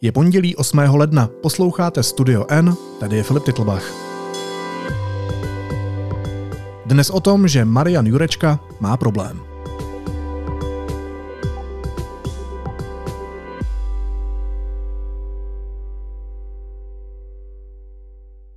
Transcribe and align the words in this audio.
Je 0.00 0.12
pondělí 0.12 0.56
8. 0.56 0.78
ledna, 0.78 1.28
posloucháte 1.42 2.02
Studio 2.02 2.46
N, 2.48 2.76
tady 3.00 3.16
je 3.16 3.22
Filip 3.22 3.44
Titlbach. 3.44 3.92
Dnes 6.86 7.10
o 7.10 7.20
tom, 7.20 7.48
že 7.48 7.64
Marian 7.64 8.06
Jurečka 8.06 8.60
má 8.80 8.96
problém. 8.96 9.40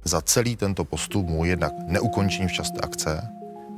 Za 0.06 0.21
celý 0.21 0.56
tento 0.56 0.86
postup 0.86 1.28
mu 1.28 1.46
jednak 1.46 1.71
neukončení 1.88 2.48
včasné 2.48 2.80
akce, 2.84 3.21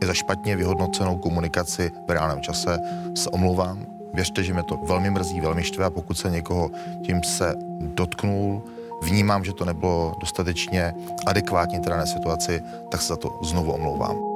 i 0.03 0.05
za 0.05 0.13
špatně 0.13 0.55
vyhodnocenou 0.55 1.17
komunikaci 1.17 1.91
v 2.07 2.11
reálném 2.11 2.41
čase 2.41 2.79
se 3.15 3.29
omlouvám. 3.29 3.90
Věřte, 4.13 4.43
že 4.43 4.53
mě 4.53 4.63
to 4.63 4.77
velmi 4.77 5.09
mrzí, 5.09 5.41
velmi 5.41 5.63
štve 5.63 5.85
a 5.85 5.89
pokud 5.89 6.17
se 6.17 6.29
někoho 6.29 6.69
tím 7.05 7.23
se 7.23 7.55
dotknul, 7.79 8.61
vnímám, 9.01 9.43
že 9.43 9.53
to 9.53 9.65
nebylo 9.65 10.15
dostatečně 10.19 10.93
adekvátní 11.25 11.79
té 11.79 11.89
dané 11.89 12.07
situaci, 12.07 12.61
tak 12.89 13.01
se 13.01 13.07
za 13.07 13.17
to 13.17 13.39
znovu 13.43 13.71
omlouvám. 13.71 14.31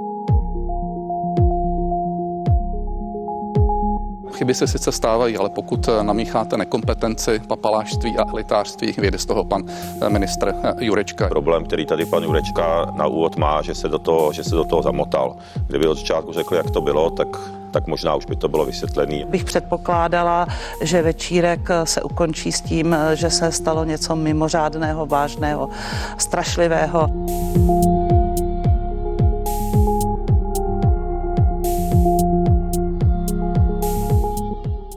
Chyby 4.36 4.54
se 4.54 4.68
sice 4.68 4.92
stávají, 4.92 5.38
ale 5.38 5.50
pokud 5.50 5.90
namícháte 6.02 6.58
nekompetenci, 6.58 7.40
papalášství 7.48 8.18
a 8.18 8.30
elitářství, 8.30 8.94
vyjde 8.98 9.18
z 9.18 9.26
toho 9.26 9.44
pan 9.44 9.64
eh, 10.02 10.10
ministr 10.10 10.54
eh, 10.64 10.86
Jurečka. 10.86 11.28
Problém, 11.28 11.66
který 11.66 11.86
tady 11.86 12.06
pan 12.06 12.24
Jurečka 12.24 12.86
na 12.96 13.08
úvod 13.08 13.38
má, 13.38 13.62
že 13.62 13.76
se 13.76 13.90
do 13.90 14.00
toho, 14.00 14.34
že 14.34 14.44
se 14.44 14.56
do 14.56 14.64
toho 14.64 14.82
zamotal. 14.82 15.36
Kdyby 15.68 15.88
od 15.88 15.98
začátku 15.98 16.34
řekl, 16.34 16.56
jak 16.56 16.72
to 16.72 16.82
bylo, 16.82 17.10
tak 17.10 17.28
tak 17.76 17.88
možná 17.88 18.16
už 18.16 18.26
by 18.26 18.36
to 18.36 18.48
bylo 18.48 18.66
vysvětlené. 18.66 19.26
Bych 19.26 19.44
předpokládala, 19.44 20.48
že 20.82 21.02
večírek 21.02 21.70
se 21.84 22.02
ukončí 22.02 22.52
s 22.52 22.62
tím, 22.62 22.96
že 23.14 23.30
se 23.30 23.52
stalo 23.52 23.84
něco 23.84 24.16
mimořádného, 24.16 25.06
vážného, 25.06 25.70
strašlivého. 26.18 27.08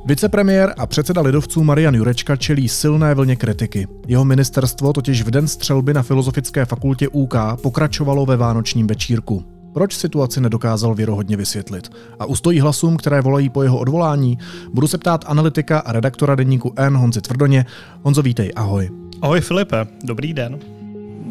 Vicepremiér 0.05 0.75
a 0.79 0.87
předseda 0.87 1.21
lidovců 1.21 1.65
Marian 1.65 1.95
Jurečka 1.95 2.37
čelí 2.37 2.69
silné 2.69 3.15
vlně 3.15 3.37
kritiky. 3.37 3.87
Jeho 4.07 4.25
ministerstvo 4.25 4.93
totiž 4.93 5.23
v 5.23 5.31
den 5.31 5.49
střelby 5.49 5.95
na 5.95 6.03
Filozofické 6.03 6.65
fakultě 6.65 7.09
UK 7.09 7.35
pokračovalo 7.63 8.27
ve 8.27 8.37
vánočním 8.37 8.87
večírku. 8.87 9.58
Proč 9.73 9.97
situaci 9.97 10.41
nedokázal 10.41 10.95
věrohodně 10.95 11.37
vysvětlit? 11.37 11.93
A 12.19 12.27
ustojí 12.27 12.61
hlasům, 12.61 12.97
které 12.97 13.21
volají 13.21 13.49
po 13.49 13.63
jeho 13.63 13.79
odvolání? 13.79 14.39
Budu 14.73 14.89
se 14.89 14.99
ptát 14.99 15.25
analytika 15.29 15.79
a 15.79 15.93
redaktora 15.93 16.35
deníku 16.35 16.73
N 16.77 16.97
Honzi 16.97 17.21
Tvrdoně. 17.21 17.67
Honzo, 18.03 18.23
vítej, 18.23 18.53
ahoj. 18.57 18.91
Ahoj 19.23 19.41
Filipe, 19.41 19.87
dobrý 20.05 20.35
den. 20.35 20.59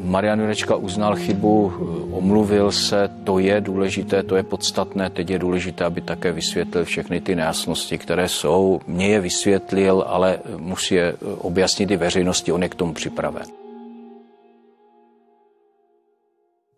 Marian 0.03 0.39
Jurečka 0.39 0.75
uznal 0.75 1.15
chybu, 1.15 1.73
omluvil 2.11 2.71
se, 2.71 3.09
to 3.23 3.39
je 3.39 3.61
důležité, 3.61 4.23
to 4.23 4.35
je 4.35 4.43
podstatné. 4.43 5.09
Teď 5.09 5.29
je 5.29 5.39
důležité, 5.39 5.85
aby 5.85 6.01
také 6.01 6.31
vysvětlil 6.31 6.85
všechny 6.85 7.21
ty 7.21 7.35
nejasnosti, 7.35 7.97
které 7.97 8.29
jsou. 8.29 8.79
Mně 8.87 9.07
je 9.07 9.19
vysvětlil, 9.19 10.05
ale 10.07 10.39
musí 10.57 10.95
je 10.95 11.13
objasnit 11.37 11.91
i 11.91 11.97
veřejnosti, 11.97 12.51
on 12.51 12.63
je 12.63 12.69
k 12.69 12.75
tomu 12.75 12.93
připraven. 12.93 13.66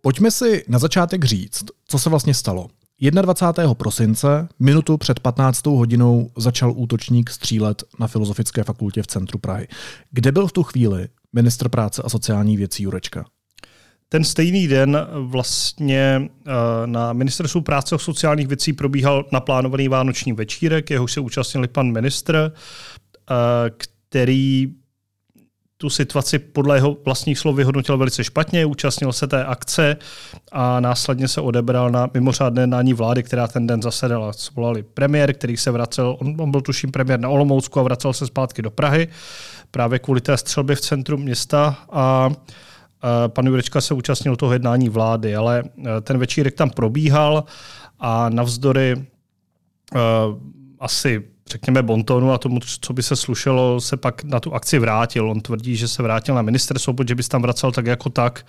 Pojďme 0.02 0.32
si 0.32 0.64
na 0.68 0.80
začátek 0.80 1.26
říct, 1.26 1.64
co 1.88 2.00
se 2.00 2.10
vlastně 2.10 2.34
stalo. 2.34 2.68
21. 3.02 3.74
prosince, 3.74 4.48
minutu 4.60 4.98
před 4.98 5.20
15. 5.20 5.66
hodinou, 5.66 6.32
začal 6.38 6.74
útočník 6.76 7.30
střílet 7.30 7.84
na 8.00 8.08
Filozofické 8.08 8.64
fakultě 8.64 9.04
v 9.04 9.08
centru 9.08 9.40
Prahy. 9.40 9.68
Kde 10.12 10.32
byl 10.32 10.48
v 10.48 10.52
tu 10.52 10.64
chvíli 10.64 11.08
ministr 11.34 11.70
práce 11.70 12.02
a 12.02 12.10
sociální 12.10 12.58
věcí 12.58 12.84
Jurečka? 12.84 13.26
Ten 14.10 14.24
stejný 14.24 14.68
den 14.68 15.08
vlastně 15.14 16.22
eh, 16.48 16.52
na 16.86 17.14
Ministerstvu 17.14 17.62
práce 17.62 17.96
a 17.96 17.98
sociálních 17.98 18.48
věcí 18.48 18.74
probíhal 18.74 19.26
naplánovaný 19.32 19.88
vánoční 19.88 20.34
večírek, 20.34 20.90
jehož 20.90 21.14
se 21.14 21.20
účastnili 21.20 21.68
pan 21.68 21.92
ministr, 21.92 22.52
eh, 22.52 23.36
který 23.78 24.74
tu 25.82 25.90
situaci 25.90 26.40
podle 26.40 26.78
jeho 26.78 26.98
vlastních 27.06 27.40
slov 27.40 27.56
vyhodnotil 27.56 27.98
velice 27.98 28.24
špatně, 28.24 28.66
účastnil 28.66 29.14
se 29.14 29.28
té 29.28 29.46
akce 29.46 29.98
a 30.52 30.80
následně 30.80 31.28
se 31.28 31.42
odebral 31.42 31.92
na 31.92 32.10
mimořádné 32.14 32.68
nání 32.68 32.94
vlády, 32.94 33.24
která 33.24 33.48
ten 33.48 33.68
den 33.68 33.82
zasedala. 33.82 34.34
Svolali 34.34 34.84
premiér, 34.84 35.34
který 35.34 35.58
se 35.58 35.72
vracel, 35.72 36.18
on, 36.20 36.36
on 36.42 36.52
byl 36.52 36.62
tuším 36.62 36.92
premiér 36.92 37.20
na 37.20 37.30
Olomoucku 37.30 37.80
a 37.80 37.84
vracel 37.84 38.14
se 38.14 38.28
zpátky 38.28 38.62
do 38.62 38.72
Prahy 38.72 39.08
právě 39.72 40.00
kvůli 40.00 40.22
té 40.22 40.38
střelbě 40.38 40.76
v 40.76 40.82
centru 40.82 41.18
města 41.18 41.78
a 41.92 42.30
pan 43.28 43.48
Jurečka 43.48 43.82
se 43.82 43.94
účastnil 43.94 44.36
toho 44.36 44.54
jednání 44.54 44.90
vlády, 44.90 45.36
ale 45.36 45.64
e, 45.64 46.02
ten 46.02 46.18
večírek 46.18 46.56
tam 46.56 46.70
probíhal 46.70 47.44
a 48.00 48.30
navzdory 48.30 48.96
uh, 48.96 50.59
asi 50.80 51.24
řekněme, 51.50 51.84
bontonu 51.84 52.32
a 52.32 52.38
tomu, 52.38 52.60
co 52.82 52.94
by 52.94 53.04
se 53.04 53.16
slušelo, 53.16 53.82
se 53.82 53.98
pak 53.98 54.24
na 54.24 54.40
tu 54.40 54.54
akci 54.54 54.80
vrátil. 54.80 55.30
On 55.30 55.42
tvrdí, 55.42 55.76
že 55.76 55.88
se 55.88 56.04
vrátil 56.04 56.36
na 56.36 56.42
ministerstvo, 56.42 56.94
že 57.08 57.16
by 57.16 57.24
se 57.24 57.30
tam 57.30 57.42
vracel 57.42 57.72
tak 57.72 57.86
jako 57.86 58.10
tak, 58.10 58.46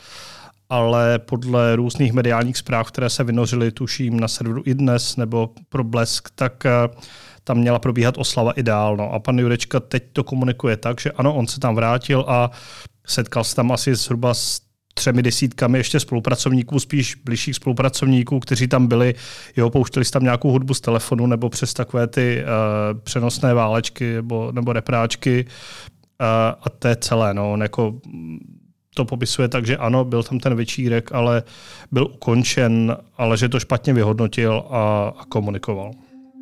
ale 0.69 1.19
podle 1.19 1.77
různých 1.77 2.13
mediálních 2.13 2.57
zpráv, 2.57 2.89
které 2.89 3.11
se 3.11 3.25
vynořily, 3.25 3.73
tuším, 3.73 4.21
na 4.21 4.29
serveru 4.29 4.63
i 4.67 4.75
dnes 4.75 5.17
nebo 5.17 5.51
pro 5.69 5.85
Blesk, 5.85 6.29
tak 6.35 6.67
e, 6.67 6.71
tam 7.45 7.59
měla 7.59 7.79
probíhat 7.79 8.19
oslava 8.19 8.53
ideálno. 8.53 9.13
A 9.13 9.19
pan 9.19 9.39
Jurečka 9.39 9.81
teď 9.81 10.03
to 10.13 10.25
komunikuje 10.25 10.77
tak, 10.77 11.01
že 11.01 11.13
ano, 11.13 11.35
on 11.35 11.47
se 11.47 11.61
tam 11.61 11.75
vrátil 11.75 12.25
a 12.29 12.51
setkal 13.07 13.45
se 13.45 13.57
tam 13.57 13.73
asi 13.73 13.95
zhruba 13.95 14.35
s 14.35 14.61
třemi 14.95 15.23
desítkami 15.23 15.79
ještě 15.79 16.01
spolupracovníků, 16.01 16.79
spíš 16.79 17.15
blížších 17.15 17.57
spolupracovníků, 17.57 18.41
kteří 18.41 18.69
tam 18.69 18.87
byli, 18.87 19.15
jo, 19.57 19.71
pouštěli 19.71 20.05
tam 20.05 20.23
nějakou 20.23 20.51
hudbu 20.51 20.75
z 20.75 20.81
telefonu 20.81 21.27
nebo 21.27 21.49
přes 21.49 21.75
takové 21.75 22.07
ty 22.07 22.43
uh, 22.43 23.01
přenosné 23.01 23.55
válečky 23.55 24.15
nebo, 24.15 24.53
nebo 24.53 24.73
repráčky 24.73 25.45
uh, 25.45 26.27
a 26.63 26.71
to 26.79 26.89
je 26.89 26.97
celé. 26.97 27.35
No. 27.35 27.53
On 27.53 27.63
jako 27.63 28.01
to 28.95 29.05
popisuje 29.05 29.49
tak, 29.49 29.67
že 29.67 29.77
ano, 29.77 30.05
byl 30.05 30.23
tam 30.23 30.39
ten 30.39 30.55
večírek, 30.55 31.13
ale 31.13 31.43
byl 31.93 32.05
ukončen, 32.05 32.97
ale 33.17 33.37
že 33.37 33.49
to 33.49 33.61
špatně 33.61 33.93
vyhodnotil 33.93 34.65
a, 34.71 35.13
a 35.19 35.25
komunikoval. 35.25 35.93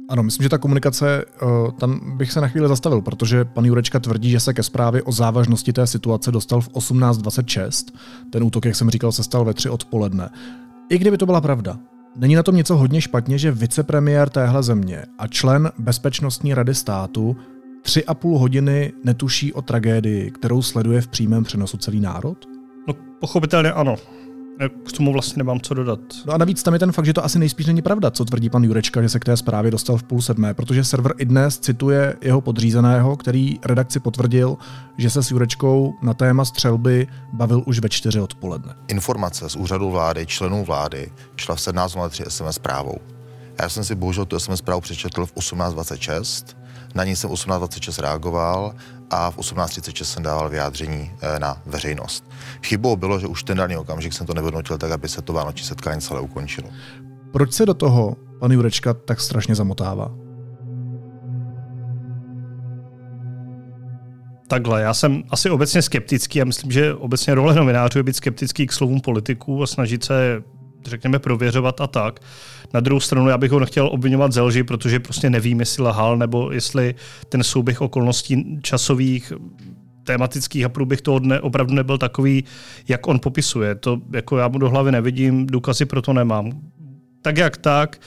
Ano, 0.09 0.23
myslím, 0.23 0.43
že 0.43 0.49
ta 0.49 0.59
komunikace, 0.59 1.25
eh, 1.25 1.47
tam 1.79 2.17
bych 2.17 2.33
se 2.33 2.41
na 2.41 2.49
chvíli 2.49 2.69
zastavil, 2.69 3.01
protože 3.01 3.45
pan 3.45 3.65
Jurečka 3.65 4.01
tvrdí, 4.01 4.31
že 4.31 4.41
se 4.41 4.55
ke 4.55 4.63
zprávě 4.63 5.03
o 5.03 5.13
závažnosti 5.13 5.73
té 5.73 5.87
situace 5.87 6.33
dostal 6.33 6.61
v 6.61 6.69
18.26. 6.69 7.93
Ten 8.31 8.43
útok, 8.43 8.65
jak 8.65 8.77
jsem 8.77 8.91
říkal, 8.91 9.13
se 9.13 9.23
stal 9.23 9.45
ve 9.45 9.55
3 9.55 9.69
odpoledne. 9.69 10.31
I 10.91 10.99
kdyby 10.99 11.19
to 11.19 11.27
byla 11.27 11.41
pravda, 11.41 11.79
není 12.17 12.35
na 12.35 12.43
tom 12.43 12.57
něco 12.57 12.77
hodně 12.77 13.01
špatně, 13.01 13.39
že 13.39 13.51
vicepremiér 13.53 14.29
téhle 14.29 14.63
země 14.63 15.05
a 15.19 15.27
člen 15.27 15.71
Bezpečnostní 15.79 16.55
rady 16.55 16.75
státu 16.75 17.37
tři 17.83 18.05
a 18.05 18.15
půl 18.15 18.39
hodiny 18.39 18.93
netuší 19.05 19.53
o 19.53 19.63
tragédii, 19.63 20.31
kterou 20.31 20.63
sleduje 20.63 21.01
v 21.01 21.09
přímém 21.09 21.45
přenosu 21.45 21.77
celý 21.77 22.01
národ? 22.01 22.47
No, 22.89 22.95
pochopitelně 23.21 23.73
ano. 23.73 23.97
K 24.87 24.93
tomu 24.93 25.13
vlastně 25.13 25.41
nemám 25.41 25.61
co 25.61 25.75
dodat. 25.75 26.01
No 26.27 26.33
a 26.33 26.39
navíc 26.39 26.63
tam 26.63 26.75
je 26.75 26.81
ten 26.81 26.93
fakt, 26.93 27.05
že 27.07 27.13
to 27.13 27.25
asi 27.25 27.39
nejspíš 27.39 27.67
není 27.67 27.83
pravda, 27.83 28.11
co 28.11 28.25
tvrdí 28.25 28.51
pan 28.51 28.65
Jurečka, 28.65 29.03
že 29.03 29.09
se 29.09 29.19
k 29.19 29.25
té 29.25 29.37
zprávě 29.37 29.71
dostal 29.71 29.97
v 29.97 30.03
půl 30.03 30.23
sedmé, 30.23 30.55
protože 30.55 30.85
server 30.85 31.15
i 31.19 31.25
dnes 31.25 31.59
cituje 31.59 32.17
jeho 32.21 32.41
podřízeného, 32.41 33.17
který 33.17 33.59
redakci 33.65 34.01
potvrdil, 34.01 34.57
že 34.99 35.11
se 35.11 35.23
s 35.23 35.31
Jurečkou 35.31 35.95
na 36.03 36.15
téma 36.15 36.45
střelby 36.45 37.07
bavil 37.33 37.63
už 37.67 37.79
ve 37.79 37.89
čtyři 37.89 38.21
odpoledne. 38.21 38.75
Informace 38.89 39.49
z 39.49 39.57
úřadu 39.57 39.91
vlády, 39.91 40.27
členů 40.27 40.65
vlády, 40.65 41.13
šla 41.37 41.55
v 41.55 41.59
17.03 41.59 42.29
SMS 42.29 42.55
zprávou. 42.55 42.99
Já 43.61 43.69
jsem 43.69 43.85
si 43.85 43.95
bohužel 43.95 44.25
tu 44.25 44.39
SMS 44.39 44.59
zprávu 44.59 44.81
přečetl 44.81 45.27
v 45.27 45.35
18.26, 45.35 46.57
na 46.95 47.05
ní 47.05 47.17
jsem 47.17 47.31
18.26 47.31 48.03
reagoval 48.03 48.75
a 49.11 49.31
v 49.31 49.39
18.36 49.39 50.05
jsem 50.05 50.23
dával 50.23 50.49
vyjádření 50.49 51.11
eh, 51.21 51.39
na 51.39 51.63
veřejnost. 51.67 52.31
Chybou 52.63 52.97
bylo, 52.97 53.21
že 53.21 53.27
už 53.27 53.43
ten 53.43 53.57
daný 53.57 53.77
okamžik 53.77 54.13
jsem 54.13 54.27
to 54.27 54.35
nevyhodnotil 54.35 54.79
tak, 54.79 54.91
aby 54.91 55.09
se 55.09 55.23
to 55.23 55.33
vánoční 55.33 55.67
setkání 55.67 56.01
celé 56.01 56.21
ukončilo. 56.21 56.69
Proč 57.33 57.53
se 57.53 57.67
do 57.67 57.75
toho 57.75 58.17
pan 58.41 58.53
Jurečka 58.53 58.95
tak 58.95 59.21
strašně 59.21 59.55
zamotává? 59.55 60.11
Takhle, 64.49 64.83
já 64.83 64.95
jsem 64.95 65.23
asi 65.31 65.51
obecně 65.51 65.83
skeptický 65.83 66.43
a 66.43 66.45
myslím, 66.45 66.73
že 66.73 66.95
obecně 66.95 67.35
role 67.35 67.55
novinářů 67.55 67.99
je 67.99 68.03
být 68.03 68.17
skeptický 68.17 68.67
k 68.67 68.73
slovům 68.73 69.01
politiků 69.01 69.63
a 69.63 69.67
snažit 69.67 70.05
se 70.05 70.43
řekněme, 70.87 71.19
prověřovat 71.19 71.81
a 71.81 71.87
tak. 71.87 72.21
Na 72.75 72.81
druhou 72.81 73.01
stranu, 73.01 73.29
já 73.29 73.39
bych 73.39 73.51
ho 73.51 73.61
nechtěl 73.61 73.89
obvinovat 73.93 74.33
ze 74.33 74.41
lži, 74.43 74.63
protože 74.63 75.01
prostě 75.01 75.31
nevím, 75.31 75.61
jestli 75.61 75.83
lhal, 75.83 76.17
nebo 76.17 76.53
jestli 76.53 76.95
ten 77.29 77.43
souběh 77.43 77.81
okolností 77.81 78.59
časových, 78.63 79.33
tematických 80.05 80.65
a 80.65 80.69
průběh 80.69 81.01
toho 81.01 81.19
dne 81.19 81.41
opravdu 81.41 81.75
nebyl 81.75 81.99
takový, 81.99 82.45
jak 82.89 83.07
on 83.07 83.19
popisuje. 83.19 83.75
To 83.75 84.01
jako 84.13 84.39
já 84.39 84.49
mu 84.49 84.59
do 84.59 84.71
hlavy 84.71 84.93
nevidím, 84.93 85.47
důkazy 85.47 85.85
pro 85.85 86.03
to 86.03 86.13
nemám. 86.13 86.53
Tak 87.23 87.37
jak 87.37 87.57
tak, 87.57 88.01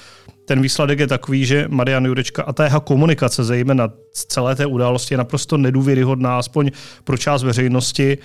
ten 0.45 0.61
výsledek 0.61 0.99
je 0.99 1.07
takový, 1.07 1.45
že 1.45 1.67
Marian 1.69 2.05
Jurečka 2.05 2.43
a 2.43 2.53
ta 2.53 2.63
jeho 2.63 2.81
komunikace, 2.81 3.43
zejména 3.43 3.89
z 4.13 4.25
celé 4.25 4.55
té 4.55 4.65
události, 4.65 5.13
je 5.13 5.17
naprosto 5.17 5.57
nedůvěryhodná, 5.57 6.37
aspoň 6.37 6.71
pro 7.03 7.17
část 7.17 7.43
veřejnosti. 7.43 8.17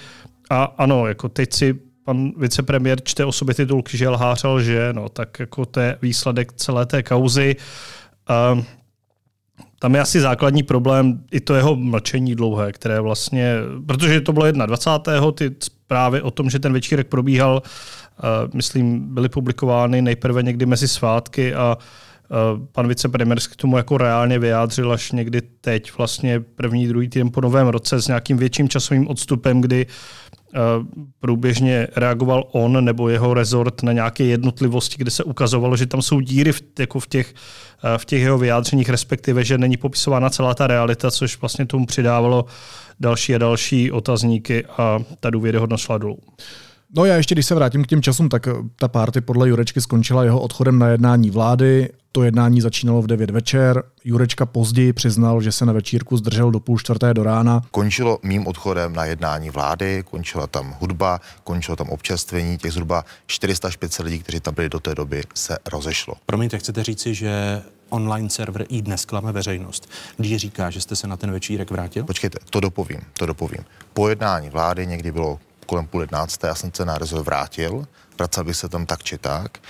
A 0.51 0.65
ano, 0.65 1.07
jako 1.07 1.29
teď 1.29 1.53
si 1.53 1.79
pan 2.07 2.33
vicepremiér 2.37 3.01
čte 3.05 3.25
o 3.25 3.33
sobě 3.33 3.55
titulky, 3.55 3.99
že 3.99 4.09
lhář 4.09 4.45
že 4.61 4.89
no, 4.93 5.09
tak 5.09 5.41
jako 5.41 5.67
to 5.67 5.81
je 5.81 5.99
výsledek 6.03 6.53
celé 6.53 6.87
té 6.87 7.03
kauzy. 7.03 7.57
Uh, 8.55 8.63
tam 9.79 9.95
je 9.95 10.01
asi 10.01 10.21
základní 10.21 10.63
problém 10.63 11.21
i 11.31 11.41
to 11.41 11.55
jeho 11.55 11.77
mlčení 11.77 12.35
dlouhé, 12.35 12.73
které 12.73 13.01
vlastně, 13.01 13.55
protože 13.87 14.21
to 14.21 14.33
bylo 14.33 14.53
21. 14.53 15.33
ty 15.33 15.51
zprávy 15.63 16.23
o 16.23 16.31
tom, 16.31 16.51
že 16.51 16.59
ten 16.59 16.73
večírek 16.73 17.07
probíhal, 17.07 17.63
uh, 17.63 18.55
myslím, 18.55 19.15
byly 19.15 19.29
publikovány 19.29 20.03
nejprve 20.03 20.43
někdy 20.43 20.67
mezi 20.67 20.89
svátky 20.89 21.55
a 21.55 21.77
uh, 21.77 22.67
pan 22.73 22.89
vicepremiér 22.89 23.39
k 23.41 23.57
tomu 23.57 23.77
jako 23.77 23.99
reálně 23.99 24.39
vyjádřil 24.39 24.93
až 24.93 25.13
někdy 25.13 25.41
teď, 25.61 25.97
vlastně 25.99 26.41
první, 26.41 26.89
druhý 26.89 27.09
týden 27.09 27.31
po 27.31 27.41
novém 27.41 27.67
roce 27.67 28.03
s 28.03 28.07
nějakým 28.07 28.37
větším 28.37 28.69
časovým 28.69 29.09
odstupem, 29.09 29.61
kdy 29.61 29.87
Eh, 29.87 30.26
průběžně 31.21 31.89
reagoval 31.97 32.45
on 32.53 32.85
nebo 32.85 33.09
jeho 33.09 33.35
rezort 33.35 33.83
na 33.83 33.93
nějaké 33.93 34.25
jednotlivosti, 34.25 34.97
kde 34.99 35.11
se 35.11 35.25
ukazovalo, 35.25 35.77
že 35.77 35.87
tam 35.87 36.03
jsou 36.03 36.21
díry 36.21 36.53
v, 36.53 36.63
jako 36.79 37.01
v, 37.01 37.07
těch, 37.07 37.35
eh, 37.85 37.99
v 37.99 38.05
těch 38.05 38.23
jeho 38.23 38.39
vyjádřeních, 38.39 38.89
respektive, 38.89 39.45
že 39.45 39.59
není 39.59 39.77
popisována 39.77 40.31
celá 40.31 40.55
ta 40.55 40.67
realita, 40.67 41.11
což 41.11 41.41
vlastně 41.41 41.67
tomu 41.67 41.87
přidávalo 41.87 42.45
další 43.01 43.35
a 43.35 43.39
další 43.39 43.93
otazníky 43.93 44.65
a 44.79 44.99
ta 45.21 45.31
důvěryhodnost 45.31 45.85
šla 45.85 45.99
dolů. 45.99 46.19
No 46.95 47.05
já 47.05 47.17
ještě, 47.17 47.35
když 47.35 47.47
se 47.47 47.55
vrátím 47.55 47.85
k 47.85 47.87
těm 47.87 48.03
časům, 48.03 48.29
tak 48.29 48.49
ta 48.77 48.89
párty 48.89 49.21
podle 49.21 49.49
Jurečky 49.49 49.81
skončila 49.81 50.25
jeho 50.25 50.41
odchodem 50.41 50.79
na 50.79 50.89
jednání 50.89 51.31
vlády. 51.31 51.91
To 52.13 52.23
jednání 52.23 52.61
začínalo 52.61 53.03
v 53.03 53.07
9 53.07 53.31
večer. 53.31 53.83
Jurečka 54.05 54.47
později 54.47 54.93
přiznal, 54.93 55.43
že 55.43 55.53
se 55.53 55.67
na 55.67 55.73
večírku 55.73 56.17
zdržel 56.17 56.51
do 56.51 56.61
půl 56.61 56.79
čtvrté 56.79 57.15
do 57.15 57.23
rána. 57.23 57.63
Končilo 57.71 58.19
mým 58.23 58.47
odchodem 58.47 58.93
na 58.93 59.05
jednání 59.05 59.51
vlády, 59.51 60.05
končila 60.11 60.47
tam 60.47 60.77
hudba, 60.81 61.21
končilo 61.45 61.77
tam 61.77 61.89
občerstvení. 61.89 62.59
Těch 62.59 62.73
zhruba 62.73 63.05
400 63.27 63.69
až 63.69 63.77
500 63.77 64.07
lidí, 64.07 64.19
kteří 64.19 64.41
tam 64.41 64.55
byli 64.55 64.69
do 64.69 64.81
té 64.81 64.95
doby, 64.95 65.23
se 65.35 65.59
rozešlo. 65.73 66.15
Promiňte, 66.27 66.59
chcete 66.59 66.85
říci, 66.85 67.15
že 67.15 67.63
online 67.89 68.31
server 68.31 68.67
i 68.69 68.83
dnes 68.83 69.05
klame 69.05 69.33
veřejnost, 69.33 69.89
když 70.17 70.37
říká, 70.37 70.71
že 70.71 70.81
jste 70.81 70.97
se 70.97 71.07
na 71.07 71.17
ten 71.17 71.31
večírek 71.31 71.71
vrátil? 71.71 72.05
Počkejte, 72.05 72.39
to 72.51 72.61
dopovím, 72.61 73.01
to 73.19 73.27
dopovím. 73.27 73.65
Po 73.93 74.09
jednání 74.09 74.51
vlády 74.51 74.87
někdy 74.87 75.13
bylo 75.13 75.39
kolem 75.67 75.87
půl 75.87 76.01
jednácté, 76.01 76.47
já 76.47 76.55
jsem 76.55 76.71
se 76.75 76.85
na 76.85 76.99
rezort 76.99 77.27
vrátil, 77.27 77.87
vracel 78.19 78.45
bych 78.45 78.57
se 78.57 78.69
tam 78.69 78.87
tak 78.87 79.03
či 79.03 79.19
tak. 79.19 79.59
E, 79.59 79.61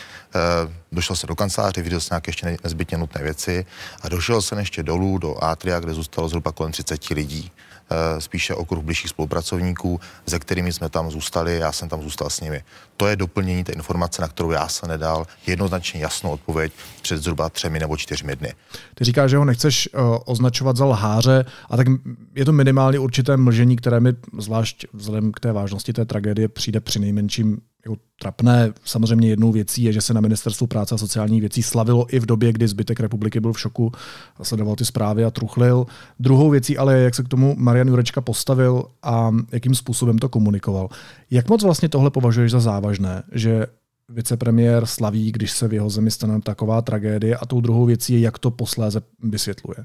došel 0.93 1.17
se 1.17 1.27
do 1.27 1.35
kanceláře, 1.37 1.83
viděl 1.83 2.01
jsem 2.01 2.15
nějaké 2.15 2.29
ještě 2.29 2.57
nezbytně 2.65 2.99
nutné 2.99 3.23
věci 3.23 3.67
a 4.03 4.09
došel 4.09 4.43
jsem 4.43 4.59
ještě 4.59 4.83
dolů 4.83 5.19
do 5.19 5.45
Atria, 5.45 5.81
kde 5.81 5.95
zůstalo 5.95 6.29
zhruba 6.29 6.53
kolem 6.53 6.73
30 6.73 7.09
lidí. 7.11 7.51
Eh, 7.91 8.21
spíše 8.21 8.55
okruh 8.55 8.85
blížších 8.85 9.11
spolupracovníků, 9.11 10.01
se 10.29 10.39
kterými 10.39 10.73
jsme 10.73 10.89
tam 10.89 11.11
zůstali, 11.11 11.59
já 11.59 11.73
jsem 11.73 11.89
tam 11.89 12.03
zůstal 12.03 12.31
s 12.31 12.41
nimi. 12.41 12.63
To 12.97 13.07
je 13.07 13.17
doplnění 13.17 13.65
té 13.65 13.73
informace, 13.73 14.23
na 14.23 14.29
kterou 14.29 14.51
já 14.51 14.69
se 14.69 14.87
nedal 14.87 15.27
jednoznačně 15.47 16.01
jasnou 16.01 16.31
odpověď 16.31 16.73
před 17.03 17.23
zhruba 17.23 17.51
třemi 17.51 17.79
nebo 17.79 17.97
čtyřmi 17.97 18.37
dny. 18.37 18.53
Ty 18.95 19.05
říkáš, 19.05 19.31
že 19.31 19.37
ho 19.37 19.45
nechceš 19.45 19.89
uh, 19.95 20.01
označovat 20.25 20.77
za 20.77 20.85
lháře, 20.85 21.45
a 21.71 21.77
tak 21.77 21.87
je 22.35 22.45
to 22.45 22.53
minimálně 22.53 22.99
určité 22.99 23.37
mlžení, 23.37 23.77
které 23.77 24.01
mi 24.01 24.13
zvlášť 24.39 24.87
vzhledem 24.93 25.33
k 25.33 25.41
té 25.41 25.53
vážnosti 25.53 25.93
té 25.93 26.05
tragédie 26.05 26.49
přijde 26.49 26.81
při 26.81 26.99
nejmenším 26.99 27.61
jako 27.87 28.03
trapné. 28.21 28.73
Samozřejmě 28.85 29.29
jednou 29.29 29.53
věcí 29.53 29.83
je, 29.83 29.93
že 29.93 30.01
se 30.01 30.15
na 30.15 30.21
ministerstvu 30.21 30.67
práce 30.67 30.95
a 30.95 30.99
sociálních 30.99 31.41
věcí 31.41 31.63
slavilo 31.63 32.15
i 32.15 32.21
v 32.21 32.27
době, 32.27 32.53
kdy 32.53 32.69
zbytek 32.69 33.01
republiky 33.01 33.41
byl 33.41 33.53
v 33.53 33.61
šoku 33.61 33.93
a 34.37 34.45
sledoval 34.45 34.77
ty 34.77 34.85
zprávy 34.85 35.25
a 35.25 35.31
truchlil. 35.31 35.87
Druhou 36.21 36.51
věcí 36.51 36.79
ale 36.79 36.99
je, 36.99 37.05
jak 37.05 37.15
se 37.15 37.23
k 37.23 37.29
tomu 37.29 37.55
Marian 37.59 37.89
Jurečka 37.89 38.21
postavil 38.21 38.85
a 39.03 39.31
jakým 39.53 39.75
způsobem 39.75 40.19
to 40.19 40.29
komunikoval. 40.29 40.89
Jak 41.31 41.49
moc 41.49 41.63
vlastně 41.63 41.89
tohle 41.89 42.11
považuješ 42.11 42.51
za 42.51 42.61
závažné, 42.61 43.23
že 43.33 43.67
vicepremiér 44.09 44.87
slaví, 44.87 45.33
když 45.33 45.53
se 45.53 45.69
v 45.69 45.73
jeho 45.73 45.91
zemi 45.91 46.11
stane 46.11 46.41
taková 46.41 46.83
tragédie 46.83 47.37
a 47.37 47.47
tou 47.47 47.61
druhou 47.61 47.85
věcí 47.85 48.13
je, 48.13 48.21
jak 48.21 48.39
to 48.39 48.51
posléze 48.51 49.01
vysvětluje. 49.23 49.77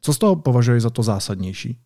Co 0.00 0.14
z 0.14 0.18
toho 0.18 0.36
považuješ 0.36 0.82
za 0.82 0.90
to 0.90 1.02
zásadnější? 1.02 1.78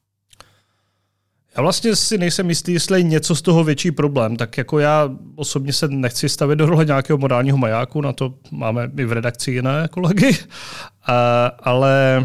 Já 1.57 1.63
vlastně 1.63 1.97
si 1.97 2.19
nejsem 2.19 2.49
jistý, 2.49 2.73
jestli 2.73 2.99
je 2.99 3.03
něco 3.03 3.35
z 3.35 3.43
toho 3.43 3.65
větší 3.65 3.91
problém. 3.91 4.37
Tak 4.37 4.59
jako 4.59 4.79
já 4.79 5.11
osobně 5.37 5.73
se 5.73 5.89
nechci 5.89 6.29
stavit 6.29 6.59
do 6.59 6.67
role 6.67 6.85
nějakého 6.85 7.19
morálního 7.19 7.57
majáku, 7.57 8.01
na 8.01 8.13
to 8.13 8.35
máme 8.51 8.91
i 8.99 9.05
v 9.05 9.13
redakci 9.13 9.51
jiné 9.51 9.89
kolegy, 9.91 10.39
a, 11.07 11.47
ale 11.47 12.25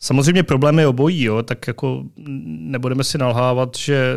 samozřejmě 0.00 0.42
problém 0.42 0.78
je 0.78 0.86
obojí, 0.86 1.22
jo, 1.22 1.42
tak 1.42 1.66
jako 1.66 2.04
nebudeme 2.46 3.04
si 3.04 3.18
nalhávat, 3.18 3.76
že 3.76 4.16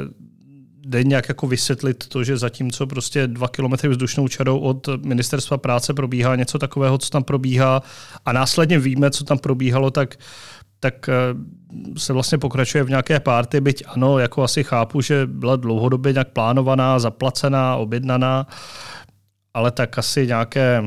jde 0.86 1.04
nějak 1.04 1.30
jako 1.30 1.48
vysvětlit 1.48 2.08
to, 2.08 2.24
že 2.24 2.38
zatímco 2.38 2.88
prostě 2.88 3.28
dva 3.28 3.48
kilometry 3.48 3.90
vzdušnou 3.90 4.28
čarou 4.28 4.60
od 4.60 4.88
ministerstva 5.06 5.58
práce 5.58 5.94
probíhá 5.94 6.36
něco 6.36 6.60
takového, 6.60 6.98
co 6.98 7.10
tam 7.10 7.24
probíhá 7.24 7.82
a 8.26 8.34
následně 8.34 8.80
víme, 8.80 9.12
co 9.12 9.24
tam 9.24 9.38
probíhalo, 9.38 9.92
tak 9.92 10.16
tak 10.80 11.10
eh, 11.10 11.14
se 11.98 12.14
vlastně 12.14 12.38
pokračuje 12.38 12.84
v 12.84 12.90
nějaké 12.90 13.20
párty, 13.20 13.62
byť 13.62 13.84
ano, 13.88 14.20
jako 14.20 14.44
asi 14.44 14.64
chápu, 14.64 15.02
že 15.02 15.28
byla 15.28 15.56
dlouhodobě 15.56 16.14
nějak 16.14 16.30
plánovaná, 16.30 17.00
zaplacená, 17.00 17.76
objednaná, 17.76 18.48
ale 19.54 19.72
tak 19.72 19.98
asi 19.98 20.28
nějaké, 20.28 20.84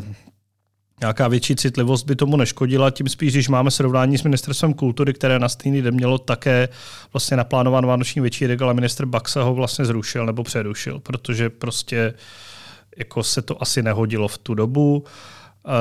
nějaká 1.01 1.29
větší 1.29 1.57
citlivost 1.57 2.07
by 2.07 2.17
tomu 2.17 2.37
neškodila, 2.37 2.91
tím 2.91 3.09
spíš, 3.09 3.33
když 3.33 3.49
máme 3.49 3.71
srovnání 3.71 4.19
s 4.19 4.23
ministerstvem 4.23 4.75
kultury, 4.75 5.13
které 5.13 5.39
na 5.39 5.49
stejný 5.49 5.83
den 5.83 5.95
mělo 5.95 6.19
také 6.19 6.69
vlastně 7.13 7.37
naplánovaný 7.37 7.87
vánoční 7.87 8.21
večírek, 8.21 8.63
ale 8.63 8.75
minister 8.75 9.07
Baxa 9.07 9.43
ho 9.43 9.55
vlastně 9.55 9.85
zrušil 9.85 10.27
nebo 10.27 10.43
přerušil, 10.43 11.01
protože 11.01 11.51
prostě 11.51 12.15
jako 12.99 13.23
se 13.23 13.43
to 13.43 13.63
asi 13.63 13.83
nehodilo 13.83 14.29
v 14.29 14.39
tu 14.39 14.55
dobu. 14.55 15.05
A 15.65 15.73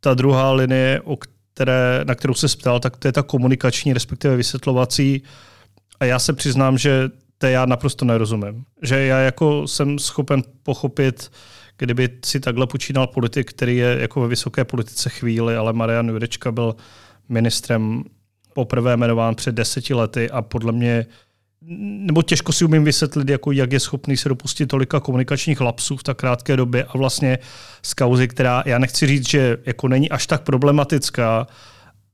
ta 0.00 0.14
druhá 0.14 0.52
linie, 0.52 1.00
o 1.04 1.16
které, 1.54 2.00
na 2.04 2.14
kterou 2.14 2.34
se 2.34 2.48
ptal, 2.48 2.80
tak 2.80 2.96
to 2.96 3.08
je 3.08 3.12
ta 3.12 3.22
komunikační, 3.22 3.92
respektive 3.92 4.36
vysvětlovací. 4.36 5.22
A 6.00 6.04
já 6.04 6.18
se 6.18 6.32
přiznám, 6.32 6.78
že 6.78 7.10
to 7.38 7.46
já 7.46 7.66
naprosto 7.66 8.04
nerozumím. 8.04 8.64
Že 8.82 9.06
já 9.06 9.18
jako 9.18 9.68
jsem 9.68 9.98
schopen 9.98 10.42
pochopit, 10.62 11.30
kdyby 11.78 12.08
si 12.24 12.40
takhle 12.40 12.66
počínal 12.66 13.06
politik, 13.06 13.50
který 13.50 13.76
je 13.76 13.96
jako 14.00 14.20
ve 14.20 14.28
vysoké 14.28 14.64
politice 14.64 15.10
chvíli, 15.10 15.56
ale 15.56 15.72
Marian 15.72 16.08
Jurečka 16.08 16.52
byl 16.52 16.76
ministrem 17.28 18.04
poprvé 18.54 18.96
jmenován 18.96 19.34
před 19.34 19.54
deseti 19.54 19.94
lety 19.94 20.30
a 20.30 20.42
podle 20.42 20.72
mě 20.72 21.06
nebo 21.66 22.22
těžko 22.22 22.52
si 22.52 22.64
umím 22.64 22.84
vysvětlit, 22.84 23.28
jako 23.28 23.52
jak 23.52 23.72
je 23.72 23.80
schopný 23.80 24.16
se 24.16 24.28
dopustit 24.28 24.68
tolika 24.68 25.00
komunikačních 25.00 25.60
lapsů 25.60 25.96
v 25.96 26.02
tak 26.02 26.16
krátké 26.16 26.56
době 26.56 26.84
a 26.84 26.98
vlastně 26.98 27.38
z 27.82 27.94
kauzy, 27.94 28.28
která, 28.28 28.62
já 28.66 28.78
nechci 28.78 29.06
říct, 29.06 29.28
že 29.28 29.56
jako 29.66 29.88
není 29.88 30.10
až 30.10 30.26
tak 30.26 30.42
problematická, 30.42 31.46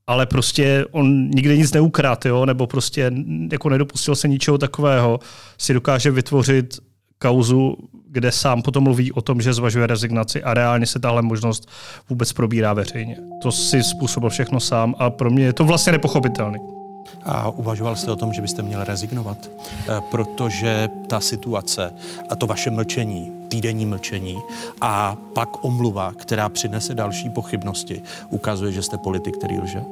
ale 0.07 0.25
prostě 0.25 0.85
on 0.91 1.29
nikdy 1.29 1.57
nic 1.57 1.73
neukrát, 1.73 2.25
jo, 2.25 2.45
nebo 2.45 2.67
prostě 2.67 3.11
jako 3.51 3.69
nedopustil 3.69 4.15
se 4.15 4.27
ničeho 4.27 4.57
takového, 4.57 5.19
si 5.57 5.73
dokáže 5.73 6.11
vytvořit 6.11 6.79
kauzu, 7.17 7.77
kde 8.07 8.31
sám 8.31 8.61
potom 8.61 8.83
mluví 8.83 9.11
o 9.11 9.21
tom, 9.21 9.41
že 9.41 9.53
zvažuje 9.53 9.87
rezignaci 9.87 10.43
a 10.43 10.53
reálně 10.53 10.85
se 10.85 10.99
tahle 10.99 11.21
možnost 11.21 11.69
vůbec 12.09 12.33
probírá 12.33 12.73
veřejně. 12.73 13.17
To 13.41 13.51
si 13.51 13.83
způsobil 13.83 14.29
všechno 14.29 14.59
sám 14.59 14.95
a 14.99 15.09
pro 15.09 15.29
mě 15.29 15.45
je 15.45 15.53
to 15.53 15.63
vlastně 15.63 15.91
nepochopitelný. 15.91 16.78
A 17.25 17.49
uvažoval 17.49 17.95
jste 17.95 18.11
o 18.11 18.15
tom, 18.15 18.33
že 18.33 18.41
byste 18.41 18.61
měl 18.61 18.83
rezignovat? 18.83 19.37
E, 19.47 20.01
protože 20.11 20.89
ta 21.07 21.19
situace 21.19 21.93
a 22.29 22.35
to 22.35 22.47
vaše 22.47 22.71
mlčení, 22.71 23.31
týdenní 23.47 23.85
mlčení 23.85 24.37
a 24.81 25.17
pak 25.33 25.63
omluva, 25.65 26.13
která 26.17 26.49
přinese 26.49 26.95
další 26.95 27.29
pochybnosti, 27.29 28.01
ukazuje, 28.29 28.71
že 28.71 28.81
jste 28.81 28.97
politik, 28.97 29.37
který 29.37 29.59
lže? 29.59 29.83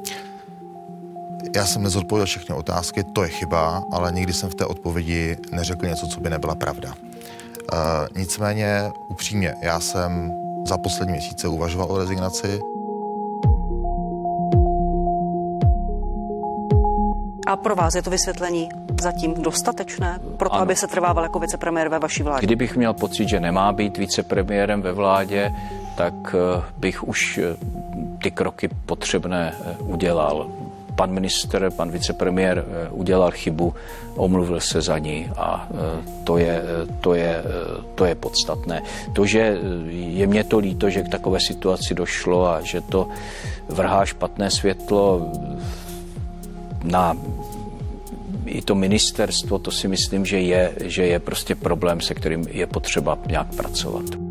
Já 1.56 1.66
jsem 1.66 1.82
nezodpověděl 1.82 2.26
všechny 2.26 2.54
otázky, 2.54 3.04
to 3.04 3.22
je 3.22 3.28
chyba, 3.28 3.84
ale 3.92 4.12
nikdy 4.12 4.32
jsem 4.32 4.50
v 4.50 4.54
té 4.54 4.64
odpovědi 4.64 5.36
neřekl 5.52 5.86
něco, 5.86 6.06
co 6.06 6.20
by 6.20 6.30
nebyla 6.30 6.54
pravda. 6.54 6.94
E, 7.72 7.76
nicméně, 8.18 8.90
upřímně, 9.08 9.54
já 9.62 9.80
jsem 9.80 10.32
za 10.66 10.78
poslední 10.78 11.12
měsíce 11.12 11.48
uvažoval 11.48 11.92
o 11.92 11.98
rezignaci. 11.98 12.60
A 17.48 17.56
pro 17.56 17.74
vás 17.74 17.94
je 17.94 18.02
to 18.02 18.10
vysvětlení 18.10 18.68
zatím 19.00 19.34
dostatečné, 19.34 20.20
pro 20.36 20.48
to, 20.48 20.54
aby 20.54 20.76
se 20.76 20.86
trvával 20.86 21.22
jako 21.24 21.38
vicepremiér 21.38 21.88
ve 21.88 21.98
vaší 21.98 22.22
vládě? 22.22 22.46
Kdybych 22.46 22.76
měl 22.76 22.94
pocit, 22.94 23.28
že 23.28 23.40
nemá 23.40 23.72
být 23.72 23.98
vicepremiérem 23.98 24.82
ve 24.82 24.92
vládě, 24.92 25.52
tak 25.96 26.14
eh, 26.34 26.62
bych 26.76 27.04
už 27.08 27.38
eh, 27.38 27.56
ty 28.22 28.30
kroky 28.30 28.68
potřebné 28.86 29.52
eh, 29.60 29.76
udělal. 29.78 30.46
pan 30.98 31.10
minister, 31.10 31.70
pan 31.70 31.90
vicepremiér 31.90 32.64
udělal 32.90 33.30
chybu, 33.30 33.74
omluvil 34.16 34.60
se 34.60 34.82
za 34.82 34.98
ní 34.98 35.30
a 35.36 35.68
to 36.24 36.38
je, 36.38 36.62
to 37.00 37.14
je, 37.14 37.44
to 37.94 38.04
je 38.04 38.14
podstatné. 38.14 38.82
To, 39.14 39.26
že 39.26 39.58
je 39.94 40.26
mě 40.26 40.44
to 40.44 40.58
líto, 40.58 40.90
že 40.90 41.02
k 41.02 41.08
takové 41.08 41.40
situaci 41.40 41.94
došlo 41.94 42.50
a 42.50 42.60
že 42.60 42.80
to 42.80 43.08
vrhá 43.68 44.04
špatné 44.04 44.50
světlo 44.50 45.30
na 46.84 47.16
i 48.46 48.62
to 48.62 48.74
ministerstvo, 48.74 49.58
to 49.58 49.70
si 49.70 49.88
myslím, 49.88 50.26
že 50.26 50.40
je, 50.40 50.72
že 50.84 51.06
je 51.06 51.18
prostě 51.18 51.54
problém, 51.54 52.00
se 52.00 52.14
kterým 52.14 52.44
je 52.50 52.66
potřeba 52.66 53.18
nějak 53.28 53.54
pracovat. 53.56 54.27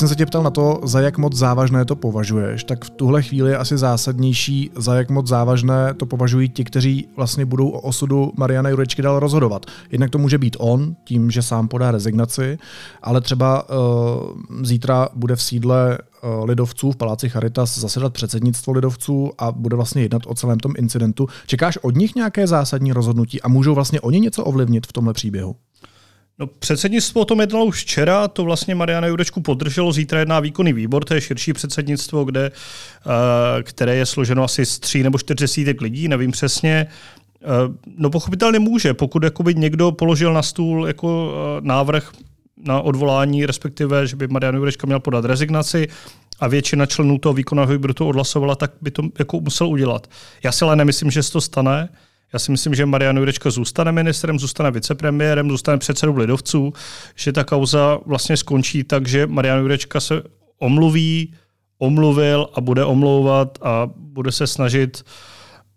Jsem 0.00 0.08
se 0.08 0.16
tě 0.16 0.26
ptal 0.26 0.42
na 0.42 0.50
to, 0.50 0.80
za 0.84 1.00
jak 1.00 1.18
moc 1.18 1.36
závažné 1.36 1.84
to 1.84 1.96
považuješ, 1.96 2.64
tak 2.64 2.84
v 2.84 2.90
tuhle 2.90 3.22
chvíli 3.22 3.50
je 3.50 3.56
asi 3.56 3.78
zásadnější, 3.78 4.70
za 4.76 4.94
jak 4.94 5.10
moc 5.10 5.26
závažné 5.26 5.94
to 5.94 6.06
považují 6.06 6.48
ti, 6.48 6.64
kteří 6.64 7.08
vlastně 7.16 7.44
budou 7.44 7.68
o 7.68 7.80
osudu 7.80 8.32
Mariana 8.36 8.70
Jurečky 8.70 9.02
dál 9.02 9.20
rozhodovat. 9.20 9.66
Jednak 9.90 10.10
to 10.10 10.18
může 10.18 10.38
být 10.38 10.56
on, 10.60 10.96
tím, 11.04 11.30
že 11.30 11.42
sám 11.42 11.68
podá 11.68 11.90
rezignaci, 11.90 12.58
ale 13.02 13.20
třeba 13.20 13.68
uh, 13.68 13.76
zítra 14.62 15.08
bude 15.14 15.36
v 15.36 15.42
sídle 15.42 15.98
uh, 15.98 16.44
lidovců 16.44 16.92
v 16.92 16.96
Paláci 16.96 17.28
Charitas 17.28 17.78
zasedat 17.78 18.12
předsednictvo 18.12 18.72
lidovců 18.72 19.30
a 19.38 19.52
bude 19.52 19.76
vlastně 19.76 20.02
jednat 20.02 20.22
o 20.26 20.34
celém 20.34 20.58
tom 20.58 20.72
incidentu. 20.78 21.26
Čekáš 21.46 21.76
od 21.82 21.94
nich 21.94 22.14
nějaké 22.14 22.46
zásadní 22.46 22.92
rozhodnutí 22.92 23.42
a 23.42 23.48
můžou 23.48 23.74
vlastně 23.74 24.00
oni 24.00 24.20
něco 24.20 24.44
ovlivnit 24.44 24.86
v 24.86 24.92
tomhle 24.92 25.14
příběhu? 25.14 25.56
No, 26.40 26.46
předsednictvo 26.46 27.20
o 27.20 27.24
tom 27.24 27.40
jednalo 27.40 27.64
už 27.64 27.82
včera, 27.82 28.28
to 28.28 28.44
vlastně 28.44 28.74
Mariana 28.74 29.06
Jurečku 29.06 29.40
podrželo, 29.40 29.92
zítra 29.92 30.18
jedná 30.18 30.40
výkonný 30.40 30.72
výbor, 30.72 31.04
to 31.04 31.14
je 31.14 31.20
širší 31.20 31.52
předsednictvo, 31.52 32.24
kde, 32.24 32.50
uh, 32.50 33.12
které 33.62 33.96
je 33.96 34.06
složeno 34.06 34.44
asi 34.44 34.66
z 34.66 34.78
tří 34.78 35.02
nebo 35.02 35.18
čtyř 35.18 35.36
desítek 35.36 35.80
lidí, 35.80 36.08
nevím 36.08 36.30
přesně. 36.30 36.86
Uh, 37.40 37.74
no 37.96 38.10
pochopitelně 38.10 38.58
může, 38.58 38.94
pokud 38.94 39.22
jakoby 39.22 39.54
někdo 39.54 39.92
položil 39.92 40.32
na 40.32 40.42
stůl 40.42 40.86
jako 40.86 41.26
uh, 41.26 41.66
návrh 41.66 42.12
na 42.64 42.80
odvolání, 42.80 43.46
respektive, 43.46 44.06
že 44.06 44.16
by 44.16 44.28
Marian 44.28 44.54
Jurečka 44.54 44.86
měl 44.86 45.00
podat 45.00 45.24
rezignaci 45.24 45.88
a 46.40 46.48
většina 46.48 46.86
členů 46.86 47.18
toho 47.18 47.32
výkonného 47.32 47.72
výboru 47.72 47.94
to 47.94 48.08
odhlasovala, 48.08 48.54
tak 48.54 48.72
by 48.80 48.90
to 48.90 49.02
jako 49.18 49.40
musel 49.40 49.68
udělat. 49.68 50.06
Já 50.42 50.52
si 50.52 50.64
ale 50.64 50.76
nemyslím, 50.76 51.10
že 51.10 51.22
se 51.22 51.32
to 51.32 51.40
stane. 51.40 51.88
Já 52.32 52.38
si 52.38 52.50
myslím, 52.50 52.74
že 52.74 52.86
Marian 52.86 53.16
Jurečka 53.16 53.50
zůstane 53.50 53.92
ministrem, 53.92 54.38
zůstane 54.38 54.70
vicepremiérem, 54.70 55.50
zůstane 55.50 55.78
předsedou 55.78 56.16
lidovců, 56.16 56.72
že 57.16 57.32
ta 57.32 57.44
kauza 57.44 57.98
vlastně 58.06 58.36
skončí 58.36 58.84
tak, 58.84 59.08
že 59.08 59.26
Marian 59.26 59.60
Jurečka 59.60 60.00
se 60.00 60.22
omluví, 60.58 61.34
omluvil 61.78 62.48
a 62.54 62.60
bude 62.60 62.84
omlouvat 62.84 63.58
a 63.62 63.90
bude 63.96 64.32
se 64.32 64.46
snažit 64.46 65.02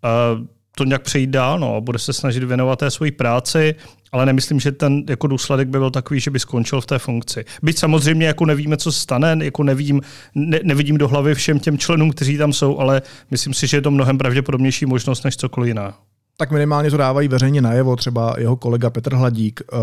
uh, 0.04 0.46
to 0.76 0.84
nějak 0.84 1.02
přejít 1.02 1.30
dál 1.30 1.58
no, 1.58 1.76
a 1.76 1.80
bude 1.80 1.98
se 1.98 2.12
snažit 2.12 2.44
věnovat 2.44 2.78
té 2.78 2.90
své 2.90 3.10
práci, 3.10 3.74
ale 4.12 4.26
nemyslím, 4.26 4.60
že 4.60 4.72
ten 4.72 5.02
jako 5.08 5.26
důsledek 5.26 5.68
by 5.68 5.78
byl 5.78 5.90
takový, 5.90 6.20
že 6.20 6.30
by 6.30 6.38
skončil 6.40 6.80
v 6.80 6.86
té 6.86 6.98
funkci. 6.98 7.44
Byť 7.62 7.78
samozřejmě 7.78 8.26
jako 8.26 8.46
nevíme, 8.46 8.76
co 8.76 8.92
se 8.92 9.00
stane, 9.00 9.36
jako 9.42 9.62
nevím, 9.62 10.00
ne, 10.34 10.60
nevidím 10.62 10.98
do 10.98 11.08
hlavy 11.08 11.34
všem 11.34 11.60
těm 11.60 11.78
členům, 11.78 12.10
kteří 12.10 12.38
tam 12.38 12.52
jsou, 12.52 12.78
ale 12.78 13.02
myslím 13.30 13.54
si, 13.54 13.66
že 13.66 13.76
je 13.76 13.80
to 13.80 13.90
mnohem 13.90 14.18
pravděpodobnější 14.18 14.86
možnost 14.86 15.24
než 15.24 15.36
cokoliv 15.36 15.68
jiného 15.68 15.94
tak 16.36 16.50
minimálně 16.50 16.90
to 16.90 16.96
dávají 16.96 17.28
veřejně 17.28 17.60
najevo. 17.60 17.96
Třeba 17.96 18.34
jeho 18.38 18.56
kolega 18.56 18.90
Petr 18.90 19.14
Hladík, 19.14 19.60
eh, 19.60 19.76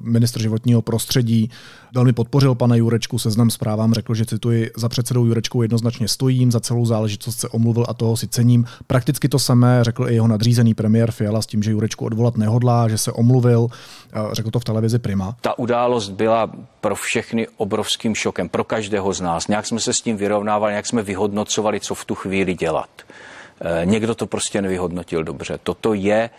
ministr 0.00 0.42
životního 0.42 0.82
prostředí, 0.82 1.50
velmi 1.94 2.12
podpořil 2.12 2.54
pana 2.54 2.76
Jurečku, 2.76 3.18
seznam 3.18 3.50
zprávám 3.50 3.94
řekl, 3.94 4.14
že 4.14 4.26
cituji, 4.26 4.70
za 4.76 4.88
předsedou 4.88 5.24
Jurečkou 5.24 5.62
jednoznačně 5.62 6.08
stojím, 6.08 6.52
za 6.52 6.60
celou 6.60 6.86
záležitost 6.86 7.40
se 7.40 7.48
omluvil 7.48 7.84
a 7.88 7.94
toho 7.94 8.16
si 8.16 8.28
cením. 8.28 8.64
Prakticky 8.86 9.28
to 9.28 9.38
samé 9.38 9.84
řekl 9.84 10.10
i 10.10 10.14
jeho 10.14 10.28
nadřízený 10.28 10.74
premiér 10.74 11.10
Fiala 11.10 11.42
s 11.42 11.46
tím, 11.46 11.62
že 11.62 11.70
Jurečku 11.70 12.04
odvolat 12.04 12.36
nehodlá, 12.36 12.88
že 12.88 12.98
se 12.98 13.12
omluvil, 13.12 13.66
eh, 14.12 14.18
řekl 14.32 14.50
to 14.50 14.60
v 14.60 14.64
televizi 14.64 14.98
Prima. 14.98 15.36
Ta 15.40 15.58
událost 15.58 16.08
byla 16.08 16.50
pro 16.80 16.94
všechny 16.94 17.48
obrovským 17.56 18.14
šokem, 18.14 18.48
pro 18.48 18.64
každého 18.64 19.12
z 19.12 19.20
nás. 19.20 19.48
Nějak 19.48 19.66
jsme 19.66 19.80
se 19.80 19.92
s 19.92 20.00
tím 20.00 20.16
vyrovnávali, 20.16 20.72
nějak 20.72 20.86
jsme 20.86 21.02
vyhodnocovali, 21.02 21.80
co 21.80 21.94
v 21.94 22.04
tu 22.04 22.14
chvíli 22.14 22.54
dělat. 22.54 22.90
Eh, 23.60 23.86
někdo 23.86 24.14
to 24.14 24.26
prostě 24.26 24.62
nevyhodnotil 24.62 25.24
dobře. 25.24 25.58
Toto 25.62 25.94
je 25.94 26.30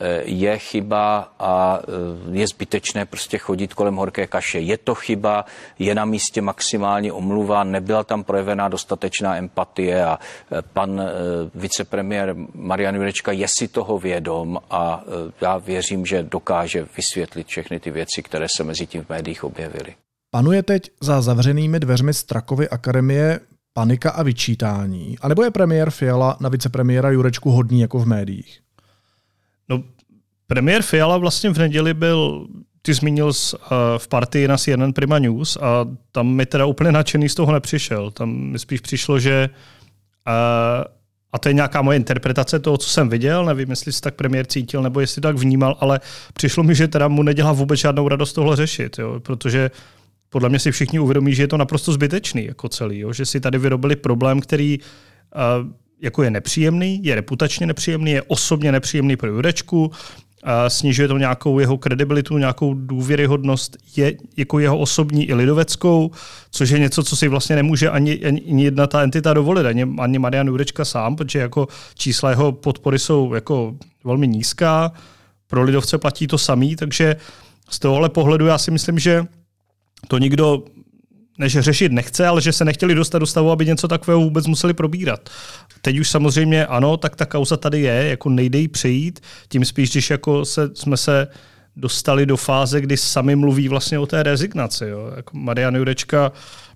eh, 0.00 0.22
je 0.24 0.58
chyba 0.58 1.32
a 1.38 1.80
eh, 1.82 2.38
je 2.38 2.46
zbytečné 2.48 3.06
prostě 3.06 3.38
chodit 3.38 3.74
kolem 3.74 3.96
horké 3.96 4.26
kaše. 4.26 4.58
Je 4.58 4.78
to 4.78 4.94
chyba, 4.94 5.44
je 5.78 5.94
na 5.94 6.04
místě 6.04 6.42
maximální 6.42 7.12
omluva, 7.12 7.64
nebyla 7.64 8.04
tam 8.04 8.24
projevená 8.24 8.68
dostatečná 8.68 9.36
empatie 9.36 10.04
a 10.04 10.18
pan 10.72 11.02
vicepremiér 11.54 12.34
Marian 12.54 12.94
Jurečka 12.94 13.32
je 13.32 13.48
si 13.48 13.68
toho 13.68 13.98
vědom 13.98 14.60
a 14.70 15.04
já 15.40 15.58
věřím, 15.58 16.06
že 16.06 16.22
dokáže 16.22 16.86
vysvětlit 16.96 17.46
všechny 17.46 17.80
ty 17.80 17.90
věci, 17.90 18.22
které 18.22 18.46
se 18.48 18.64
mezi 18.64 18.86
tím 18.86 19.04
v 19.04 19.08
médiích 19.08 19.44
objevily. 19.44 19.94
Panuje 20.30 20.62
teď 20.62 20.90
za 21.00 21.22
zavřenými 21.22 21.80
dveřmi 21.80 22.14
Strakovy 22.14 22.68
akademie 22.68 23.40
panika 23.72 24.10
a 24.10 24.22
vyčítání? 24.22 25.18
A 25.20 25.28
nebo 25.28 25.42
je 25.42 25.50
premiér 25.50 25.90
Fiala 25.90 26.36
na 26.40 26.48
vicepremiéra 26.48 27.10
Jurečku 27.10 27.50
hodný 27.50 27.80
jako 27.80 27.98
v 27.98 28.06
médiích? 28.06 28.60
No, 29.68 29.82
premiér 30.46 30.82
Fiala 30.82 31.18
vlastně 31.18 31.50
v 31.50 31.58
neděli 31.58 31.94
byl 31.94 32.46
ty 32.82 32.94
zmínil 32.94 33.32
z, 33.32 33.54
uh, 33.54 33.60
v 33.98 34.08
partii 34.08 34.48
na 34.48 34.56
CNN 34.56 34.92
Prima 34.92 35.18
News 35.18 35.56
a 35.56 35.86
tam 36.12 36.26
mi 36.26 36.46
teda 36.46 36.66
úplně 36.66 36.92
nadšený 36.92 37.28
z 37.28 37.34
toho 37.34 37.52
nepřišel. 37.52 38.10
Tam 38.10 38.30
mi 38.30 38.58
spíš 38.58 38.80
přišlo, 38.80 39.18
že 39.18 39.50
uh, 40.26 40.84
a 41.32 41.38
to 41.38 41.48
je 41.48 41.52
nějaká 41.52 41.82
moje 41.82 41.96
interpretace 41.96 42.58
toho, 42.58 42.78
co 42.78 42.88
jsem 42.88 43.08
viděl, 43.08 43.44
nevím, 43.44 43.70
jestli 43.70 43.92
si 43.92 44.00
tak 44.00 44.14
premiér 44.14 44.46
cítil, 44.46 44.82
nebo 44.82 45.00
jestli 45.00 45.22
tak 45.22 45.36
vnímal, 45.36 45.76
ale 45.80 46.00
přišlo 46.32 46.62
mi, 46.62 46.74
že 46.74 46.88
teda 46.88 47.08
mu 47.08 47.22
nedělá 47.22 47.52
vůbec 47.52 47.80
žádnou 47.80 48.08
radost 48.08 48.32
tohle 48.32 48.56
řešit, 48.56 48.98
jo, 48.98 49.20
protože 49.20 49.70
uh, 49.70 49.99
podle 50.30 50.48
mě 50.48 50.58
si 50.58 50.72
všichni 50.72 50.98
uvědomí, 50.98 51.34
že 51.34 51.42
je 51.42 51.48
to 51.48 51.56
naprosto 51.56 51.92
zbytečný 51.92 52.44
jako 52.44 52.68
celý, 52.68 52.98
jo? 52.98 53.12
že 53.12 53.26
si 53.26 53.40
tady 53.40 53.58
vyrobili 53.58 53.96
problém, 53.96 54.40
který 54.40 54.78
uh, 54.78 55.72
jako 56.00 56.22
je 56.22 56.30
nepříjemný, 56.30 57.00
je 57.04 57.14
reputačně 57.14 57.66
nepříjemný, 57.66 58.10
je 58.10 58.22
osobně 58.22 58.72
nepříjemný 58.72 59.16
pro 59.16 59.30
Jurečku, 59.30 59.90
a 60.42 60.70
snižuje 60.70 61.08
to 61.08 61.18
nějakou 61.18 61.58
jeho 61.58 61.78
kredibilitu, 61.78 62.38
nějakou 62.38 62.74
důvěryhodnost, 62.74 63.76
je 63.96 64.14
jako 64.36 64.58
jeho 64.58 64.78
osobní 64.78 65.28
i 65.28 65.34
lidoveckou, 65.34 66.10
což 66.50 66.70
je 66.70 66.78
něco, 66.78 67.02
co 67.02 67.16
si 67.16 67.28
vlastně 67.28 67.56
nemůže 67.56 67.90
ani, 67.90 68.24
ani 68.24 68.64
jedna 68.64 68.86
ta 68.86 69.02
entita 69.02 69.34
dovolit, 69.34 69.66
ani, 69.66 69.86
ani 69.98 70.18
Marian 70.18 70.46
Jurečka 70.46 70.84
sám, 70.84 71.16
protože 71.16 71.38
jako 71.38 71.68
čísla 71.94 72.30
jeho 72.30 72.52
podpory 72.52 72.98
jsou 72.98 73.34
jako 73.34 73.76
velmi 74.04 74.28
nízká, 74.28 74.92
pro 75.46 75.62
lidovce 75.62 75.98
platí 75.98 76.26
to 76.26 76.38
samý, 76.38 76.76
takže 76.76 77.16
z 77.70 77.78
tohohle 77.78 78.08
pohledu 78.08 78.46
já 78.46 78.58
si 78.58 78.70
myslím, 78.70 78.98
že 78.98 79.24
to 80.08 80.18
nikdo 80.18 80.64
než 81.38 81.58
řešit 81.58 81.92
nechce, 81.92 82.26
ale 82.26 82.40
že 82.40 82.52
se 82.52 82.64
nechtěli 82.64 82.94
dostat 82.94 83.18
do 83.18 83.26
stavu, 83.26 83.50
aby 83.50 83.66
něco 83.66 83.88
takového 83.88 84.20
vůbec 84.20 84.46
museli 84.46 84.74
probírat. 84.74 85.30
Teď 85.82 85.98
už 85.98 86.10
samozřejmě 86.10 86.66
ano, 86.66 86.96
tak 86.96 87.16
ta 87.16 87.26
kauza 87.26 87.56
tady 87.56 87.80
je, 87.80 88.08
jako 88.08 88.28
nejde 88.28 88.58
jí 88.58 88.68
přejít, 88.68 89.20
tím 89.48 89.64
spíš, 89.64 89.90
když 89.90 90.10
jako 90.10 90.44
se, 90.44 90.70
jsme 90.74 90.96
se 90.96 91.28
dostali 91.76 92.26
do 92.26 92.36
fáze, 92.36 92.80
kdy 92.80 92.96
sami 92.96 93.36
mluví 93.36 93.68
vlastně 93.68 93.98
o 93.98 94.06
té 94.06 94.22
rezignaci. 94.22 94.84
Jo. 94.84 95.12
Jako 95.16 95.36
Marian 95.36 95.76
Jurečka 95.76 96.32
Eh, 96.32 96.69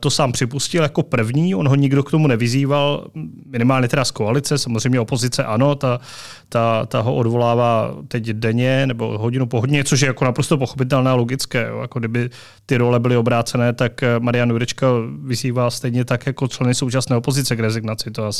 to 0.00 0.10
sám 0.10 0.32
připustil 0.32 0.82
jako 0.82 1.02
první, 1.02 1.54
on 1.54 1.68
ho 1.68 1.74
nikdo 1.74 2.02
k 2.02 2.10
tomu 2.10 2.26
nevyzýval, 2.26 3.06
minimálně 3.46 3.88
teda 3.88 4.04
z 4.04 4.10
koalice, 4.10 4.58
samozřejmě 4.58 5.00
opozice 5.00 5.44
ano, 5.44 5.74
ta, 5.74 6.00
ta, 6.48 6.86
ta 6.86 7.00
ho 7.00 7.14
odvolává 7.14 7.94
teď 8.08 8.24
denně 8.30 8.86
nebo 8.86 9.18
hodinu 9.18 9.46
po 9.46 9.60
hodině, 9.60 9.84
což 9.84 10.00
je 10.00 10.06
jako 10.06 10.24
naprosto 10.24 10.58
pochopitelné 10.58 11.10
a 11.10 11.14
logické. 11.14 11.66
Jo. 11.68 11.78
Jako 11.80 11.98
kdyby 11.98 12.30
ty 12.66 12.76
role 12.76 13.00
byly 13.00 13.16
obrácené, 13.16 13.72
tak 13.72 14.02
eh, 14.02 14.20
Marian 14.20 14.50
Jurečka 14.50 14.86
vyzývá 15.22 15.70
stejně 15.70 16.04
tak 16.04 16.26
jako 16.26 16.48
členy 16.48 16.74
současné 16.74 17.16
opozice 17.16 17.56
k 17.56 17.60
rezignaci. 17.60 18.10
To 18.10 18.30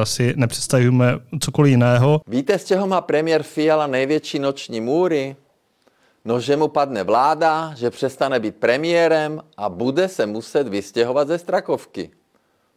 asi 0.00 0.34
nepředstavíme 0.36 1.18
cokoliv 1.40 1.70
jiného. 1.70 2.20
Víte, 2.26 2.58
z 2.58 2.64
čeho 2.64 2.86
má 2.86 3.00
premiér 3.00 3.42
Fiala 3.42 3.86
největší 3.86 4.38
noční 4.38 4.80
můry? 4.80 5.36
No, 6.28 6.40
že 6.40 6.60
mu 6.60 6.68
padne 6.68 7.00
vláda, 7.04 7.72
že 7.72 7.90
přestane 7.90 8.40
být 8.40 8.56
premiérem 8.56 9.40
a 9.56 9.68
bude 9.68 10.08
se 10.08 10.26
muset 10.26 10.68
vystěhovat 10.68 11.28
ze 11.28 11.38
Strakovky. 11.38 12.10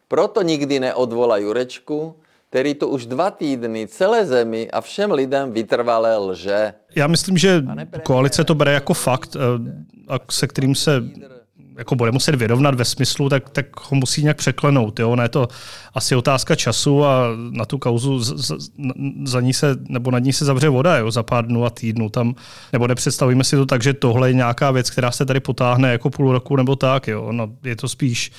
Proto 0.08 0.42
nikdy 0.42 0.80
neodvolá 0.80 1.36
Jurečku, 1.36 2.16
který 2.50 2.74
to 2.74 2.88
už 2.88 3.06
dva 3.06 3.30
týdny 3.30 3.88
celé 3.88 4.26
zemi 4.26 4.70
a 4.70 4.80
všem 4.80 5.12
lidem 5.12 5.52
vytrvalé 5.52 6.16
lže. 6.16 6.74
Já 6.96 7.06
myslím, 7.06 7.38
že 7.38 7.62
koalice 8.02 8.44
to 8.44 8.54
bere 8.54 8.72
jako 8.72 8.94
fakt, 8.94 9.36
eh, 9.36 10.18
se 10.30 10.46
kterým 10.46 10.74
se 10.74 11.02
jako 11.78 11.94
bude 11.94 12.10
muset 12.12 12.34
vyrovnat 12.34 12.74
ve 12.74 12.84
smyslu, 12.84 13.28
tak, 13.28 13.50
tak 13.50 13.90
ho 13.90 13.96
musí 13.96 14.22
nějak 14.22 14.36
překlenout. 14.36 15.00
Jo? 15.00 15.16
Ne, 15.16 15.24
je 15.24 15.28
to 15.28 15.48
asi 15.94 16.16
otázka 16.16 16.54
času 16.54 17.04
a 17.04 17.26
na 17.50 17.64
tu 17.64 17.78
kauzu 17.78 18.18
z, 18.18 18.46
z, 18.46 18.70
za 19.24 19.40
ní 19.40 19.54
se, 19.54 19.76
nebo 19.88 20.10
nad 20.10 20.18
ní 20.18 20.32
se 20.32 20.44
zavře 20.44 20.68
voda 20.68 20.98
jo? 20.98 21.10
za 21.10 21.22
pár 21.22 21.46
dnů 21.46 21.64
a 21.64 21.70
týdnů. 21.70 22.08
Tam, 22.08 22.34
nebo 22.72 22.86
nepředstavíme 22.86 23.44
si 23.44 23.56
to 23.56 23.66
tak, 23.66 23.82
že 23.82 23.94
tohle 23.94 24.30
je 24.30 24.34
nějaká 24.34 24.70
věc, 24.70 24.90
která 24.90 25.10
se 25.10 25.26
tady 25.26 25.40
potáhne 25.40 25.92
jako 25.92 26.10
půl 26.10 26.32
roku 26.32 26.56
nebo 26.56 26.76
tak. 26.76 27.08
Jo? 27.08 27.32
No, 27.32 27.48
je 27.64 27.76
to 27.76 27.88
spíš 27.88 28.32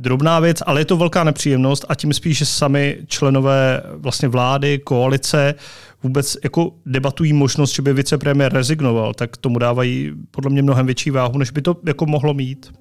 drobná 0.00 0.40
věc, 0.40 0.62
ale 0.66 0.80
je 0.80 0.84
to 0.84 0.96
velká 0.96 1.24
nepříjemnost 1.24 1.84
a 1.88 1.94
tím 1.94 2.12
spíš, 2.12 2.38
že 2.38 2.46
sami 2.46 2.98
členové 3.06 3.82
vlastně 3.94 4.28
vlády, 4.28 4.78
koalice 4.78 5.54
vůbec 6.02 6.36
jako 6.44 6.72
debatují 6.86 7.32
možnost, 7.32 7.70
že 7.70 7.82
by 7.82 7.92
vicepremiér 7.92 8.52
rezignoval, 8.52 9.14
tak 9.14 9.36
tomu 9.36 9.58
dávají 9.58 10.12
podle 10.30 10.50
mě 10.50 10.62
mnohem 10.62 10.86
větší 10.86 11.10
váhu, 11.10 11.38
než 11.38 11.50
by 11.50 11.62
to 11.62 11.76
jako 11.86 12.06
mohlo 12.06 12.34
mít. 12.34 12.72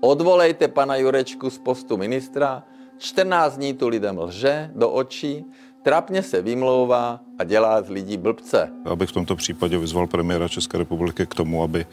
Odvolejte 0.00 0.68
pana 0.68 0.96
Jurečku 0.96 1.50
z 1.50 1.58
postu 1.58 1.96
ministra, 1.96 2.62
14 2.98 3.56
dní 3.56 3.74
tu 3.74 3.88
lidem 3.88 4.18
lže 4.18 4.70
do 4.74 4.90
očí, 4.90 5.44
trapně 5.82 6.22
se 6.22 6.42
vymlouvá 6.42 7.20
a 7.38 7.44
dělá 7.44 7.82
z 7.82 7.88
lidí 7.88 8.16
blbce. 8.16 8.70
Abych 8.84 9.08
v 9.08 9.12
tomto 9.12 9.36
případě 9.36 9.78
vyzval 9.78 10.06
premiéra 10.06 10.48
České 10.48 10.78
republiky 10.78 11.26
k 11.26 11.34
tomu, 11.34 11.62
aby 11.62 11.86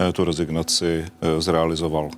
eh, 0.00 0.12
tu 0.12 0.24
rezignaci 0.24 1.04
eh, 1.04 1.40
zrealizoval. 1.40 2.10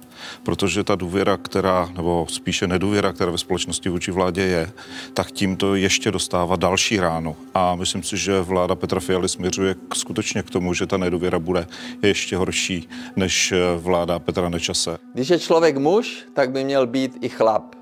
Protože 0.43 0.85
ta 0.85 0.95
důvěra, 0.95 1.37
která, 1.37 1.89
nebo 1.97 2.27
spíše 2.29 2.67
nedůvěra, 2.67 3.13
která 3.13 3.31
ve 3.31 3.39
společnosti 3.39 3.89
vůči 3.89 4.11
vládě 4.11 4.43
je, 4.43 4.71
tak 5.15 5.31
tímto 5.31 5.75
ještě 5.75 6.11
dostává 6.11 6.57
další 6.57 7.01
ránu. 7.01 7.37
A 7.55 7.75
myslím 7.75 8.03
si, 8.03 8.17
že 8.17 8.41
vláda 8.41 8.75
Petra 8.75 9.01
Fialy 9.01 9.29
směřuje 9.29 9.75
k, 9.89 9.95
skutečně 9.95 10.43
k 10.43 10.51
tomu, 10.51 10.75
že 10.75 10.87
ta 10.87 10.97
nedůvěra 10.97 11.39
bude 11.39 11.67
ještě 12.03 12.37
horší 12.37 12.89
než 13.17 13.53
eh, 13.53 13.59
vláda 13.77 14.19
Petra 14.19 14.49
Nečase. 14.49 14.99
Když 15.15 15.29
je 15.29 15.39
člověk 15.39 15.77
muž, 15.77 16.25
tak 16.35 16.51
by 16.51 16.65
měl 16.65 16.87
být 16.87 17.19
i 17.21 17.29
chlap. 17.29 17.75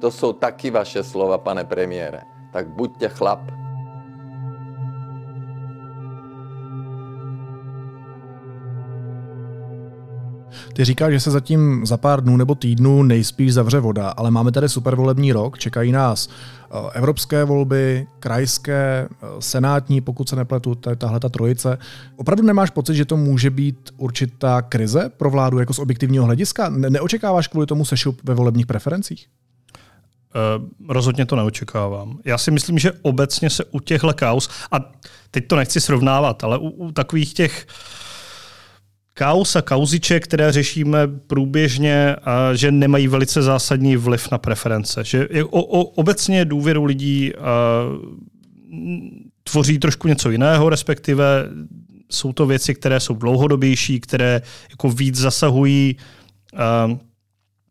To 0.00 0.10
jsou 0.10 0.32
taky 0.32 0.70
vaše 0.70 1.04
slova, 1.04 1.38
pane 1.38 1.64
premiére 1.64 2.20
tak 2.52 2.68
buďte 2.68 3.08
chlap. 3.08 3.60
Ty 10.72 10.84
říkáš, 10.84 11.12
že 11.12 11.20
se 11.20 11.30
zatím 11.30 11.86
za 11.86 11.96
pár 11.96 12.22
dnů 12.22 12.36
nebo 12.36 12.54
týdnů 12.54 13.02
nejspíš 13.02 13.54
zavře 13.54 13.80
voda, 13.80 14.08
ale 14.08 14.30
máme 14.30 14.52
tady 14.52 14.68
supervolební 14.68 15.32
rok, 15.32 15.58
čekají 15.58 15.92
nás 15.92 16.28
eh, 16.28 16.76
evropské 16.92 17.44
volby, 17.44 18.06
krajské, 18.20 19.08
eh, 19.10 19.26
senátní, 19.38 20.00
pokud 20.00 20.28
se 20.28 20.36
nepletu, 20.36 20.74
to 20.74 20.90
je 20.90 20.96
tahle 20.96 21.20
ta 21.20 21.28
trojice. 21.28 21.78
Opravdu 22.16 22.42
nemáš 22.42 22.70
pocit, 22.70 22.94
že 22.94 23.04
to 23.04 23.16
může 23.16 23.50
být 23.50 23.90
určitá 23.96 24.62
krize 24.62 25.10
pro 25.16 25.30
vládu 25.30 25.58
jako 25.58 25.74
z 25.74 25.78
objektivního 25.78 26.24
hlediska? 26.24 26.68
Neočekáváš 26.68 27.48
kvůli 27.48 27.66
tomu 27.66 27.84
sešup 27.84 28.20
ve 28.24 28.34
volebních 28.34 28.66
preferencích? 28.66 29.26
Uh, 30.34 30.68
rozhodně 30.88 31.26
to 31.26 31.36
neočekávám. 31.36 32.18
Já 32.24 32.38
si 32.38 32.50
myslím, 32.50 32.78
že 32.78 32.92
obecně 33.02 33.50
se 33.50 33.64
u 33.64 33.80
těchhle 33.80 34.14
kaus, 34.14 34.48
a 34.72 34.92
teď 35.30 35.46
to 35.46 35.56
nechci 35.56 35.80
srovnávat, 35.80 36.44
ale 36.44 36.58
u, 36.58 36.68
u 36.68 36.92
takových 36.92 37.34
těch 37.34 37.66
kaus 39.14 39.56
a 39.56 39.62
kauziček, 39.62 40.24
které 40.24 40.52
řešíme 40.52 41.08
průběžně, 41.26 42.16
a 42.16 42.54
že 42.54 42.70
nemají 42.70 43.08
velice 43.08 43.42
zásadní 43.42 43.96
vliv 43.96 44.30
na 44.30 44.38
preference. 44.38 45.04
Že 45.04 45.28
o, 45.44 45.62
o, 45.62 45.82
obecně 45.84 46.44
důvěru 46.44 46.84
lidí 46.84 47.34
a, 47.34 47.40
tvoří 49.44 49.78
trošku 49.78 50.08
něco 50.08 50.30
jiného, 50.30 50.68
respektive 50.68 51.48
jsou 52.10 52.32
to 52.32 52.46
věci, 52.46 52.74
které 52.74 53.00
jsou 53.00 53.14
dlouhodobější, 53.14 54.00
které 54.00 54.42
jako 54.70 54.90
víc 54.90 55.16
zasahují 55.16 55.96
a, 56.56 56.98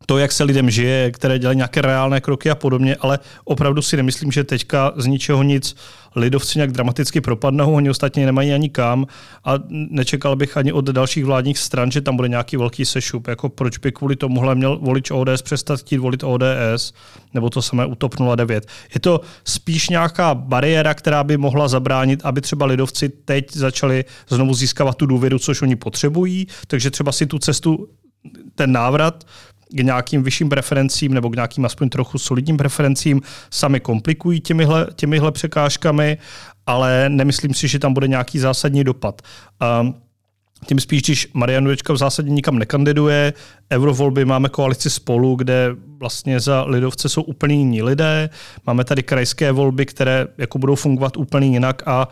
to, 0.09 0.17
jak 0.17 0.31
se 0.31 0.43
lidem 0.43 0.69
žije, 0.69 1.11
které 1.11 1.39
dělají 1.39 1.55
nějaké 1.55 1.81
reálné 1.81 2.21
kroky 2.21 2.49
a 2.49 2.55
podobně, 2.55 2.95
ale 2.95 3.19
opravdu 3.43 3.81
si 3.81 3.97
nemyslím, 3.97 4.31
že 4.31 4.43
teďka 4.43 4.91
z 4.95 5.05
ničeho 5.05 5.43
nic 5.43 5.75
lidovci 6.15 6.57
nějak 6.57 6.71
dramaticky 6.71 7.21
propadnou, 7.21 7.73
oni 7.73 7.89
ostatně 7.89 8.25
nemají 8.25 8.53
ani 8.53 8.69
kam 8.69 9.05
a 9.45 9.53
nečekal 9.69 10.35
bych 10.35 10.57
ani 10.57 10.73
od 10.73 10.85
dalších 10.85 11.25
vládních 11.25 11.57
stran, 11.57 11.91
že 11.91 12.01
tam 12.01 12.15
bude 12.15 12.29
nějaký 12.29 12.57
velký 12.57 12.85
sešup. 12.85 13.27
Jako 13.27 13.49
proč 13.49 13.77
by 13.77 13.91
kvůli 13.91 14.15
tomuhle 14.15 14.55
měl 14.55 14.77
volič 14.81 15.11
ODS 15.11 15.41
přestat 15.41 15.79
chtít 15.79 15.97
volit 15.97 16.23
ODS, 16.23 16.93
nebo 17.33 17.49
to 17.49 17.61
samé 17.61 17.85
u 17.85 17.95
TOP 17.95 18.15
09. 18.35 18.65
Je 18.93 18.99
to 18.99 19.21
spíš 19.45 19.89
nějaká 19.89 20.35
bariéra, 20.35 20.93
která 20.93 21.23
by 21.23 21.37
mohla 21.37 21.67
zabránit, 21.67 22.21
aby 22.23 22.41
třeba 22.41 22.65
lidovci 22.65 23.09
teď 23.09 23.53
začali 23.53 24.05
znovu 24.29 24.53
získávat 24.53 24.97
tu 24.97 25.05
důvěru, 25.05 25.39
což 25.39 25.61
oni 25.61 25.75
potřebují, 25.75 26.47
takže 26.67 26.91
třeba 26.91 27.11
si 27.11 27.25
tu 27.25 27.39
cestu 27.39 27.87
ten 28.55 28.71
návrat 28.71 29.23
k 29.69 29.83
nějakým 29.83 30.23
vyšším 30.23 30.49
preferencím 30.49 31.13
nebo 31.13 31.29
k 31.29 31.35
nějakým 31.35 31.65
aspoň 31.65 31.89
trochu 31.89 32.17
solidním 32.17 32.57
preferencím 32.57 33.21
sami 33.49 33.79
komplikují 33.79 34.39
těmihle, 34.39 34.87
těmihle 34.95 35.31
překážkami, 35.31 36.17
ale 36.65 37.09
nemyslím 37.09 37.53
si, 37.53 37.67
že 37.67 37.79
tam 37.79 37.93
bude 37.93 38.07
nějaký 38.07 38.39
zásadní 38.39 38.83
dopad. 38.83 39.21
Um, 39.81 39.95
tím 40.65 40.79
spíš, 40.79 41.01
když 41.01 41.27
Marian 41.33 41.63
Jurečka 41.63 41.93
v 41.93 41.97
zásadě 41.97 42.29
nikam 42.29 42.59
nekandiduje, 42.59 43.33
eurovolby 43.71 44.25
máme 44.25 44.49
koalici 44.49 44.89
spolu, 44.89 45.35
kde 45.35 45.75
vlastně 45.99 46.39
za 46.39 46.63
lidovce 46.63 47.09
jsou 47.09 47.21
úplně 47.21 47.55
jiní 47.55 47.81
lidé. 47.81 48.29
Máme 48.67 48.83
tady 48.83 49.03
krajské 49.03 49.51
volby, 49.51 49.85
které 49.85 50.27
jako 50.37 50.57
budou 50.59 50.75
fungovat 50.75 51.17
úplně 51.17 51.47
jinak 51.47 51.83
a 51.85 52.07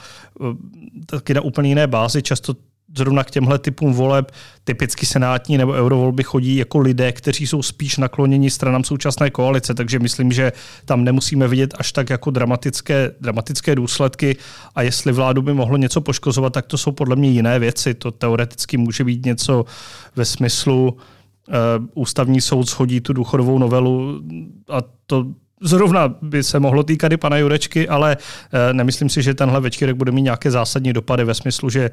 taky 1.05 1.34
na 1.34 1.41
úplně 1.41 1.69
jiné 1.69 1.88
bázi. 1.88 2.21
Často 2.21 2.53
zrovna 2.95 3.23
k 3.23 3.32
těmhle 3.32 3.60
typům 3.60 3.93
voleb, 3.93 4.32
typicky 4.63 5.06
senátní 5.06 5.58
nebo 5.58 5.71
eurovolby 5.71 6.23
chodí 6.23 6.56
jako 6.56 6.80
lidé, 6.80 7.12
kteří 7.12 7.47
jsou 7.47 7.62
spíš 7.62 7.97
nakloněni 7.97 8.50
stranám 8.50 8.84
současné 8.84 9.30
koalice, 9.30 9.73
takže 9.73 10.00
myslím, 10.00 10.32
že 10.32 10.52
tam 10.86 11.04
nemusíme 11.04 11.47
vidět 11.47 11.73
až 11.78 11.91
tak 11.91 12.10
jako 12.10 12.32
dramatické, 12.32 13.12
dramatické 13.21 13.76
důsledky 13.76 14.38
a 14.76 14.82
jestli 14.82 15.12
vládu 15.12 15.41
by 15.41 15.54
mohlo 15.54 15.78
něco 15.78 16.02
poškozovat, 16.02 16.54
tak 16.54 16.65
to 16.65 16.78
jsou 16.78 16.91
podle 16.91 17.15
mě 17.15 17.30
jiné 17.30 17.60
věci. 17.60 17.93
To 17.93 18.12
teoreticky 18.12 18.78
může 18.78 19.04
být 19.04 19.26
něco 19.26 19.65
ve 20.15 20.26
smyslu 20.26 20.97
uh, 21.47 21.56
ústavní 21.93 22.41
soud 22.41 22.69
shodí 22.69 23.02
tu 23.02 23.13
důchodovou 23.13 23.60
novelu 23.60 24.21
a 24.69 24.78
to 25.06 25.26
Zrovna 25.62 26.15
by 26.21 26.43
se 26.43 26.60
mohlo 26.60 26.84
týkat 26.84 27.12
i 27.12 27.17
pana 27.17 27.38
Jurečky, 27.38 27.88
ale 27.88 28.17
uh, 28.17 28.73
nemyslím 28.73 29.10
si, 29.10 29.21
že 29.23 29.34
tenhle 29.34 29.62
večírek 29.62 29.95
bude 29.95 30.12
mít 30.12 30.21
nějaké 30.21 30.52
zásadní 30.52 30.93
dopady 30.93 31.23
ve 31.23 31.34
smyslu, 31.34 31.69
že 31.69 31.91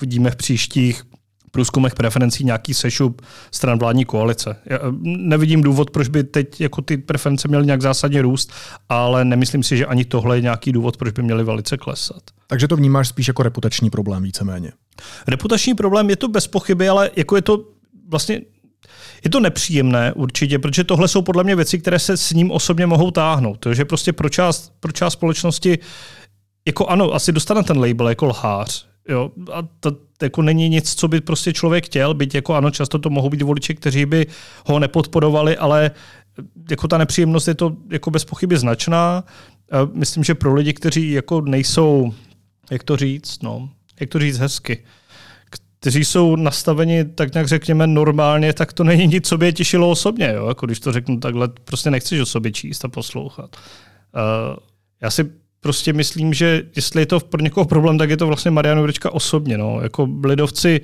vidíme 0.00 0.30
v 0.30 0.36
příštích 0.36 1.04
průzkumech 1.50 1.94
preferencí 1.94 2.44
nějaký 2.44 2.74
sešup 2.74 3.22
stran 3.50 3.78
vládní 3.78 4.04
koalice. 4.04 4.56
Já 4.66 4.76
eh, 4.76 4.80
nevidím 5.02 5.62
důvod, 5.62 5.90
proč 5.90 6.08
by 6.08 6.24
teď 6.24 6.60
jako 6.60 6.82
ty 6.82 6.96
preference 6.96 7.48
měly 7.48 7.66
nějak 7.66 7.82
zásadně 7.82 8.22
růst, 8.22 8.52
ale 8.88 9.24
nemyslím 9.24 9.62
si, 9.62 9.76
že 9.76 9.86
ani 9.86 10.04
tohle 10.04 10.36
je 10.36 10.40
nějaký 10.40 10.72
důvod, 10.72 10.96
proč 10.96 11.12
by 11.12 11.22
měly 11.22 11.44
velice 11.44 11.76
klesat. 11.76 12.22
Takže 12.46 12.68
to 12.68 12.76
vnímáš 12.76 13.08
spíš 13.08 13.28
jako 13.28 13.42
reputační 13.42 13.90
problém 13.90 14.22
víceméně. 14.22 14.72
Reputační 15.26 15.74
problém 15.74 16.10
je 16.10 16.16
to 16.16 16.28
bez 16.28 16.46
pochyby, 16.46 16.88
ale 16.88 17.10
jako 17.16 17.36
je 17.36 17.42
to 17.42 17.64
vlastně 18.08 18.40
je 19.24 19.30
to 19.30 19.40
nepříjemné 19.40 20.12
určitě, 20.12 20.58
protože 20.58 20.84
tohle 20.84 21.08
jsou 21.08 21.22
podle 21.22 21.44
mě 21.44 21.56
věci, 21.56 21.78
které 21.78 21.98
se 21.98 22.16
s 22.16 22.30
ním 22.30 22.50
osobně 22.50 22.86
mohou 22.86 23.10
táhnout. 23.10 23.58
Takže 23.60 23.84
prostě 23.84 24.12
pro 24.12 24.28
část, 24.28 24.72
pro 24.80 24.92
část 24.92 25.12
společnosti 25.12 25.78
jako 26.66 26.86
ano, 26.86 27.14
asi 27.14 27.32
dostane 27.32 27.62
ten 27.62 27.78
label 27.78 28.08
jako 28.08 28.26
lhář, 28.26 28.89
Jo, 29.10 29.30
a 29.52 29.62
to 29.80 29.96
jako 30.22 30.42
není 30.42 30.68
nic, 30.68 30.94
co 30.94 31.08
by 31.08 31.20
prostě 31.20 31.52
člověk 31.52 31.86
chtěl, 31.86 32.14
byť 32.14 32.34
jako 32.34 32.54
ano, 32.54 32.70
často 32.70 32.98
to 32.98 33.10
mohou 33.10 33.30
být 33.30 33.42
voliči, 33.42 33.74
kteří 33.74 34.06
by 34.06 34.26
ho 34.66 34.78
nepodporovali, 34.78 35.56
ale 35.56 35.90
jako 36.70 36.88
ta 36.88 36.98
nepříjemnost 36.98 37.48
je 37.48 37.54
to 37.54 37.76
jako 37.90 38.10
bez 38.10 38.24
pochyby 38.24 38.58
značná. 38.58 39.24
Myslím, 39.92 40.24
že 40.24 40.34
pro 40.34 40.54
lidi, 40.54 40.72
kteří 40.72 41.10
jako 41.10 41.40
nejsou, 41.40 42.14
jak 42.70 42.82
to 42.82 42.96
říct, 42.96 43.42
no, 43.42 43.68
jak 44.00 44.10
to 44.10 44.18
říct 44.18 44.38
hezky, 44.38 44.84
kteří 45.80 46.04
jsou 46.04 46.36
nastaveni 46.36 47.04
tak 47.04 47.34
nějak 47.34 47.48
řekněme 47.48 47.86
normálně, 47.86 48.52
tak 48.52 48.72
to 48.72 48.84
není 48.84 49.06
nic, 49.06 49.28
co 49.28 49.38
by 49.38 49.46
je 49.46 49.52
těšilo 49.52 49.90
osobně. 49.90 50.32
Jo? 50.34 50.48
Jako 50.48 50.66
když 50.66 50.80
to 50.80 50.92
řeknu 50.92 51.20
takhle, 51.20 51.48
prostě 51.64 51.90
nechceš 51.90 52.20
o 52.20 52.26
sobě 52.26 52.52
číst 52.52 52.84
a 52.84 52.88
poslouchat. 52.88 53.56
Uh, 53.56 54.56
já 55.02 55.10
si 55.10 55.30
prostě 55.60 55.92
myslím, 55.92 56.34
že 56.34 56.62
jestli 56.76 57.02
je 57.02 57.06
to 57.06 57.20
pro 57.20 57.42
někoho 57.42 57.64
problém, 57.64 57.98
tak 57.98 58.10
je 58.10 58.16
to 58.16 58.26
vlastně 58.26 58.50
Marian 58.50 58.78
Jurečka 58.78 59.10
osobně. 59.10 59.58
No. 59.58 59.80
Jako 59.82 60.08
lidovci, 60.24 60.80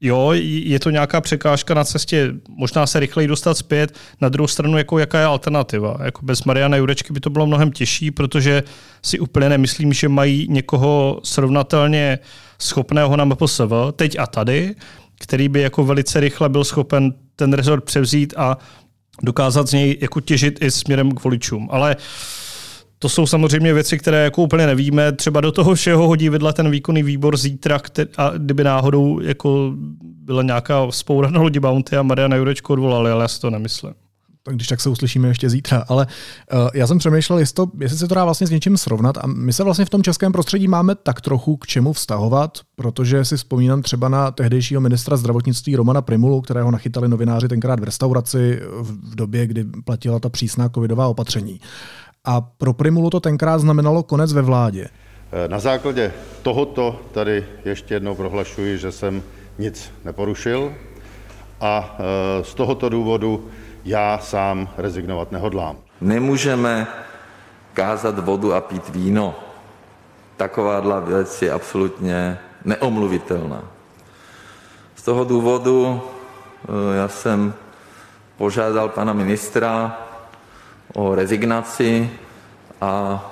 jo, 0.00 0.30
je 0.32 0.80
to 0.80 0.90
nějaká 0.90 1.20
překážka 1.20 1.74
na 1.74 1.84
cestě, 1.84 2.34
možná 2.48 2.86
se 2.86 3.00
rychleji 3.00 3.28
dostat 3.28 3.58
zpět. 3.58 3.98
Na 4.20 4.28
druhou 4.28 4.46
stranu, 4.46 4.78
jako 4.78 4.98
jaká 4.98 5.20
je 5.20 5.26
alternativa? 5.26 5.96
Jako 6.02 6.24
bez 6.24 6.44
Mariana 6.44 6.76
Jurečky 6.76 7.12
by 7.12 7.20
to 7.20 7.30
bylo 7.30 7.46
mnohem 7.46 7.72
těžší, 7.72 8.10
protože 8.10 8.62
si 9.02 9.18
úplně 9.18 9.48
nemyslím, 9.48 9.92
že 9.92 10.08
mají 10.08 10.46
někoho 10.50 11.20
srovnatelně 11.24 12.18
schopného 12.58 13.16
na 13.16 13.24
MPSV, 13.24 13.72
teď 13.96 14.18
a 14.18 14.26
tady, 14.26 14.74
který 15.20 15.48
by 15.48 15.60
jako 15.60 15.84
velice 15.84 16.20
rychle 16.20 16.48
byl 16.48 16.64
schopen 16.64 17.14
ten 17.36 17.52
rezort 17.52 17.84
převzít 17.84 18.34
a 18.36 18.58
dokázat 19.22 19.68
z 19.68 19.72
něj 19.72 19.98
jako 20.00 20.20
těžit 20.20 20.58
i 20.62 20.70
směrem 20.70 21.12
k 21.12 21.24
voličům. 21.24 21.68
Ale 21.70 21.96
uh, 21.96 22.02
to 23.02 23.08
jsou 23.08 23.26
samozřejmě 23.26 23.74
věci, 23.74 23.98
které 23.98 24.24
jako 24.24 24.42
úplně 24.42 24.66
nevíme. 24.66 25.12
Třeba 25.12 25.40
do 25.40 25.52
toho 25.52 25.74
všeho 25.74 26.08
hodí 26.08 26.28
vedle 26.28 26.52
ten 26.52 26.70
výkonný 26.70 27.02
výbor 27.02 27.36
zítra, 27.36 27.78
který, 27.78 28.10
a 28.16 28.30
kdyby 28.30 28.64
náhodou 28.64 29.20
jako 29.20 29.72
byla 30.02 30.42
nějaká 30.42 30.90
spoura 30.90 31.30
na 31.30 31.40
lodi 31.40 31.60
Bounty 31.60 31.96
a 31.96 32.02
Mariana 32.02 32.36
Jurečko 32.36 32.72
odvolali, 32.72 33.10
ale 33.10 33.24
já 33.24 33.28
si 33.28 33.40
to 33.40 33.50
nemyslím 33.50 33.94
tak 34.44 34.54
když 34.54 34.68
tak 34.68 34.80
se 34.80 34.88
uslyšíme 34.88 35.28
ještě 35.28 35.50
zítra. 35.50 35.84
Ale 35.88 36.06
uh, 36.52 36.68
já 36.74 36.86
jsem 36.86 36.98
přemýšlel, 36.98 37.38
jestli, 37.38 37.54
to, 37.54 37.66
jestli 37.80 37.98
se 37.98 38.08
to 38.08 38.14
dá 38.14 38.24
vlastně 38.24 38.46
s 38.46 38.50
něčím 38.50 38.76
srovnat 38.76 39.18
a 39.18 39.26
my 39.26 39.52
se 39.52 39.64
vlastně 39.64 39.84
v 39.84 39.90
tom 39.90 40.02
českém 40.02 40.32
prostředí 40.32 40.68
máme 40.68 40.94
tak 40.94 41.20
trochu 41.20 41.56
k 41.56 41.66
čemu 41.66 41.92
vztahovat, 41.92 42.58
protože 42.76 43.24
si 43.24 43.36
vzpomínám 43.36 43.82
třeba 43.82 44.08
na 44.08 44.30
tehdejšího 44.30 44.80
ministra 44.80 45.16
zdravotnictví 45.16 45.76
Romana 45.76 46.02
Primulu, 46.02 46.40
kterého 46.40 46.70
nachytali 46.70 47.08
novináři 47.08 47.48
tenkrát 47.48 47.80
v 47.80 47.84
restauraci 47.84 48.60
v 48.80 49.14
době, 49.14 49.46
kdy 49.46 49.64
platila 49.84 50.18
ta 50.18 50.28
přísná 50.28 50.68
covidová 50.68 51.08
opatření. 51.08 51.60
A 52.24 52.40
pro 52.40 52.72
Primulu 52.72 53.10
to 53.10 53.20
tenkrát 53.20 53.58
znamenalo 53.58 54.02
konec 54.02 54.32
ve 54.32 54.42
vládě. 54.42 54.88
Eh, 55.32 55.48
na 55.48 55.58
základě 55.58 56.12
tohoto 56.42 57.00
tady 57.12 57.46
ještě 57.64 57.94
jednou 57.94 58.14
prohlašuji, 58.14 58.78
že 58.78 58.92
jsem 58.92 59.22
nic 59.58 59.92
neporušil 60.04 60.74
a 61.60 61.96
eh, 61.98 62.44
z 62.44 62.54
tohoto 62.54 62.88
důvodu 62.88 63.50
já 63.84 64.18
sám 64.18 64.68
rezignovat 64.78 65.32
nehodlám. 65.32 65.76
Nemůžeme 66.00 66.86
kázat 67.74 68.18
vodu 68.18 68.54
a 68.54 68.60
pít 68.60 68.88
víno. 68.88 69.34
Takováhle 70.36 71.00
věc 71.00 71.42
je 71.42 71.52
absolutně 71.52 72.38
neomluvitelná. 72.64 73.64
Z 74.94 75.02
toho 75.02 75.24
důvodu 75.24 76.00
eh, 76.02 76.96
já 76.96 77.08
jsem 77.08 77.54
požádal 78.36 78.88
pana 78.88 79.12
ministra 79.12 79.98
o 80.94 81.14
rezignaci 81.14 82.10
a 82.80 83.22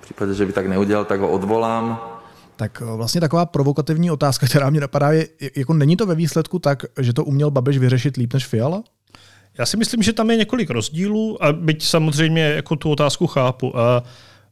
v 0.00 0.02
případě, 0.02 0.34
že 0.34 0.46
by 0.46 0.52
tak 0.52 0.66
neudělal, 0.66 1.04
tak 1.04 1.20
ho 1.20 1.30
odvolám. 1.30 2.00
Tak 2.56 2.82
eh, 2.82 2.96
vlastně 2.96 3.20
taková 3.20 3.46
provokativní 3.46 4.10
otázka, 4.10 4.46
která 4.46 4.70
mě 4.70 4.80
napadá, 4.80 5.12
je, 5.12 5.28
jako 5.56 5.74
není 5.74 5.96
to 5.96 6.06
ve 6.06 6.14
výsledku 6.14 6.58
tak, 6.58 6.84
že 7.00 7.12
to 7.12 7.24
uměl 7.24 7.50
Babiš 7.50 7.78
vyřešit 7.78 8.16
líp 8.16 8.34
než 8.34 8.46
Fiala? 8.46 8.82
Já 9.58 9.66
si 9.66 9.76
myslím, 9.76 10.02
že 10.02 10.12
tam 10.12 10.30
je 10.30 10.36
několik 10.36 10.70
rozdílů 10.70 11.44
a 11.44 11.52
byť 11.52 11.84
samozřejmě 11.84 12.42
jako 12.42 12.76
tu 12.76 12.90
otázku 12.90 13.26
chápu. 13.26 13.78
A 13.78 14.02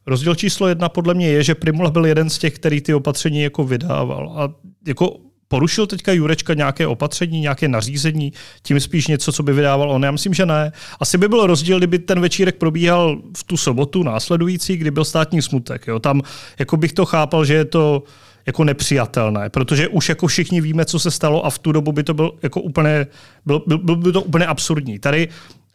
rozdíl 0.05 0.35
číslo 0.35 0.67
jedna 0.67 0.89
podle 0.89 1.13
mě 1.13 1.27
je, 1.27 1.43
že 1.43 1.55
Primula 1.55 1.91
byl 1.91 2.05
jeden 2.05 2.29
z 2.29 2.37
těch, 2.37 2.53
který 2.55 2.81
ty 2.81 2.93
opatření 2.93 3.41
jako 3.41 3.63
vydával. 3.63 4.33
A 4.37 4.53
jako 4.87 5.17
Porušil 5.47 5.87
teďka 5.87 6.11
Jurečka 6.11 6.53
nějaké 6.53 6.87
opatření, 6.87 7.39
nějaké 7.39 7.67
nařízení, 7.67 8.33
tím 8.61 8.79
spíš 8.79 9.07
něco, 9.07 9.31
co 9.31 9.43
by 9.43 9.53
vydával 9.53 9.91
on? 9.91 10.03
Já 10.03 10.11
myslím, 10.11 10.33
že 10.33 10.45
ne. 10.45 10.71
Asi 10.99 11.17
by 11.17 11.27
byl 11.27 11.47
rozdíl, 11.47 11.77
kdyby 11.77 11.99
ten 11.99 12.19
večírek 12.19 12.55
probíhal 12.55 13.21
v 13.37 13.43
tu 13.43 13.57
sobotu 13.57 14.03
následující, 14.03 14.77
kdy 14.77 14.91
byl 14.91 15.05
státní 15.05 15.41
smutek. 15.41 15.87
Jo? 15.87 15.99
Tam 15.99 16.21
jako 16.59 16.77
bych 16.77 16.93
to 16.93 17.05
chápal, 17.05 17.45
že 17.45 17.53
je 17.53 17.65
to 17.65 18.03
jako 18.45 18.63
nepřijatelné, 18.63 19.49
protože 19.49 19.87
už 19.87 20.09
jako 20.09 20.27
všichni 20.27 20.61
víme, 20.61 20.85
co 20.85 20.99
se 20.99 21.11
stalo 21.11 21.45
a 21.45 21.49
v 21.49 21.59
tu 21.59 21.71
dobu 21.71 21.91
by 21.91 22.03
to 22.03 22.13
byl 22.13 22.31
jako 22.43 22.61
úplně, 22.61 23.07
byl, 23.45 23.63
byl, 23.67 23.77
byl 23.77 23.95
by 23.95 24.11
to 24.11 24.21
úplně 24.21 24.45
absurdní. 24.45 24.99
Tady 24.99 25.27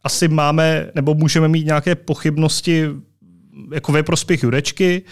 asi 0.04 0.28
máme, 0.28 0.90
nebo 0.94 1.14
můžeme 1.14 1.48
mít 1.48 1.66
nějaké 1.66 1.94
pochybnosti 1.94 2.88
jako 3.72 3.92
ve 3.92 4.02
prospěch 4.02 4.42
Jurečky, 4.42 5.02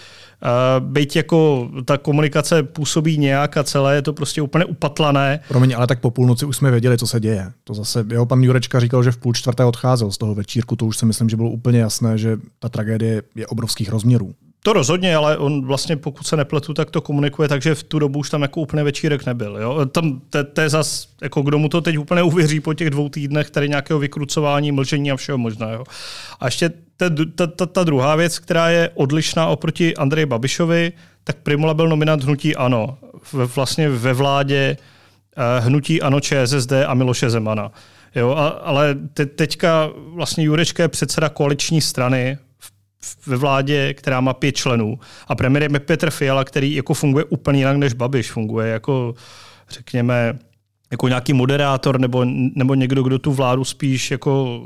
Uh, 0.43 0.87
byť 0.87 1.17
jako 1.17 1.71
ta 1.85 1.99
komunikace 1.99 2.63
působí 2.63 3.19
nějak 3.19 3.57
a 3.57 3.65
celé 3.65 3.95
je 3.95 4.03
to 4.03 4.13
prostě 4.13 4.43
úplně 4.43 4.65
upatlané. 4.65 5.41
Promiň, 5.49 5.75
ale 5.77 5.87
tak 5.87 6.01
po 6.01 6.11
půlnoci 6.11 6.47
už 6.47 6.57
jsme 6.57 6.71
věděli, 6.71 6.99
co 6.99 7.07
se 7.07 7.21
děje. 7.21 7.53
To 7.65 7.75
zase, 7.75 8.05
jeho 8.11 8.27
pan 8.27 8.43
Jurečka 8.43 8.81
říkal, 8.81 9.03
že 9.03 9.13
v 9.13 9.17
půl 9.17 9.35
čtvrté 9.35 9.65
odcházel 9.65 10.11
z 10.11 10.19
toho 10.19 10.35
večírku, 10.35 10.77
to 10.77 10.87
už 10.87 10.97
si 10.97 11.07
myslím, 11.07 11.29
že 11.29 11.37
bylo 11.37 11.51
úplně 11.51 11.81
jasné, 11.81 12.19
že 12.19 12.39
ta 12.59 12.69
tragédie 12.69 13.23
je 13.35 13.47
obrovských 13.47 13.91
rozměrů. 13.91 14.35
To 14.63 14.73
rozhodně, 14.73 15.17
ale 15.17 15.37
on 15.37 15.67
vlastně, 15.67 15.97
pokud 15.97 16.27
se 16.27 16.37
nepletu, 16.37 16.75
tak 16.75 16.91
to 16.91 17.01
komunikuje, 17.01 17.49
takže 17.49 17.75
v 17.75 17.83
tu 17.83 17.99
dobu 17.99 18.19
už 18.19 18.31
tam 18.31 18.43
jako 18.43 18.61
úplně 18.61 18.85
večírek 18.85 19.27
nebyl. 19.27 19.57
Jo? 19.57 19.87
Tam 19.87 20.21
to, 20.53 20.61
je 20.61 20.69
zas, 20.69 21.09
jako 21.23 21.43
kdo 21.43 21.59
mu 21.59 21.69
to 21.69 21.81
teď 21.81 21.99
úplně 21.99 22.23
uvěří 22.23 22.61
po 22.61 22.75
těch 22.75 22.91
dvou 22.91 23.09
týdnech, 23.09 23.51
tady 23.51 23.69
nějakého 23.69 23.99
vykrucování, 23.99 24.73
mlčení 24.73 25.11
a 25.11 25.17
všeho 25.17 25.39
možného. 25.39 25.85
A 26.41 26.45
ještě 26.45 26.71
ta, 26.97 27.07
ta, 27.35 27.47
ta, 27.47 27.67
ta 27.67 27.85
druhá 27.85 28.17
věc, 28.17 28.39
která 28.39 28.69
je 28.69 28.91
odlišná 28.95 29.47
oproti 29.47 29.97
Andreji 29.97 30.27
Babišovi, 30.27 30.93
tak 31.25 31.37
Primula 31.37 31.75
byl 31.75 31.89
nominant 31.89 32.25
Hnutí 32.25 32.57
Ano. 32.57 32.99
Vlastně 33.33 33.89
ve 33.91 34.13
vládě 34.13 34.77
uh, 35.37 35.65
Hnutí 35.67 36.03
Ano 36.03 36.21
ČSSD 36.21 36.73
a 36.87 36.95
Miloše 36.95 37.31
Zemana. 37.31 37.73
Jo, 38.15 38.31
a, 38.31 38.49
ale 38.49 38.97
te, 39.15 39.27
teďka 39.27 39.91
vlastně 39.97 40.45
Jurečka 40.45 40.83
je 40.83 40.89
předseda 40.89 41.29
koaliční 41.29 41.81
strany 41.81 42.39
ve 43.27 43.37
vládě, 43.37 43.95
která 43.95 44.21
má 44.21 44.35
pět 44.35 44.53
členů. 44.53 44.99
A 45.29 45.35
premiérem 45.35 45.75
je 45.75 45.81
Petr 45.81 46.11
Fiala, 46.11 46.45
který 46.45 46.75
jako 46.75 46.95
funguje 46.95 47.25
úplně 47.25 47.59
jinak 47.59 47.77
než 47.77 47.93
Babiš. 47.93 48.31
Funguje 48.31 48.69
jako, 48.69 49.15
řekněme, 49.71 50.39
jako 50.91 51.09
nějaký 51.09 51.33
moderátor 51.33 52.01
nebo, 52.01 52.25
nebo 52.55 52.75
někdo, 52.75 53.03
kdo 53.03 53.19
tu 53.19 53.33
vládu 53.33 53.65
spíš 53.65 54.11
jako 54.11 54.63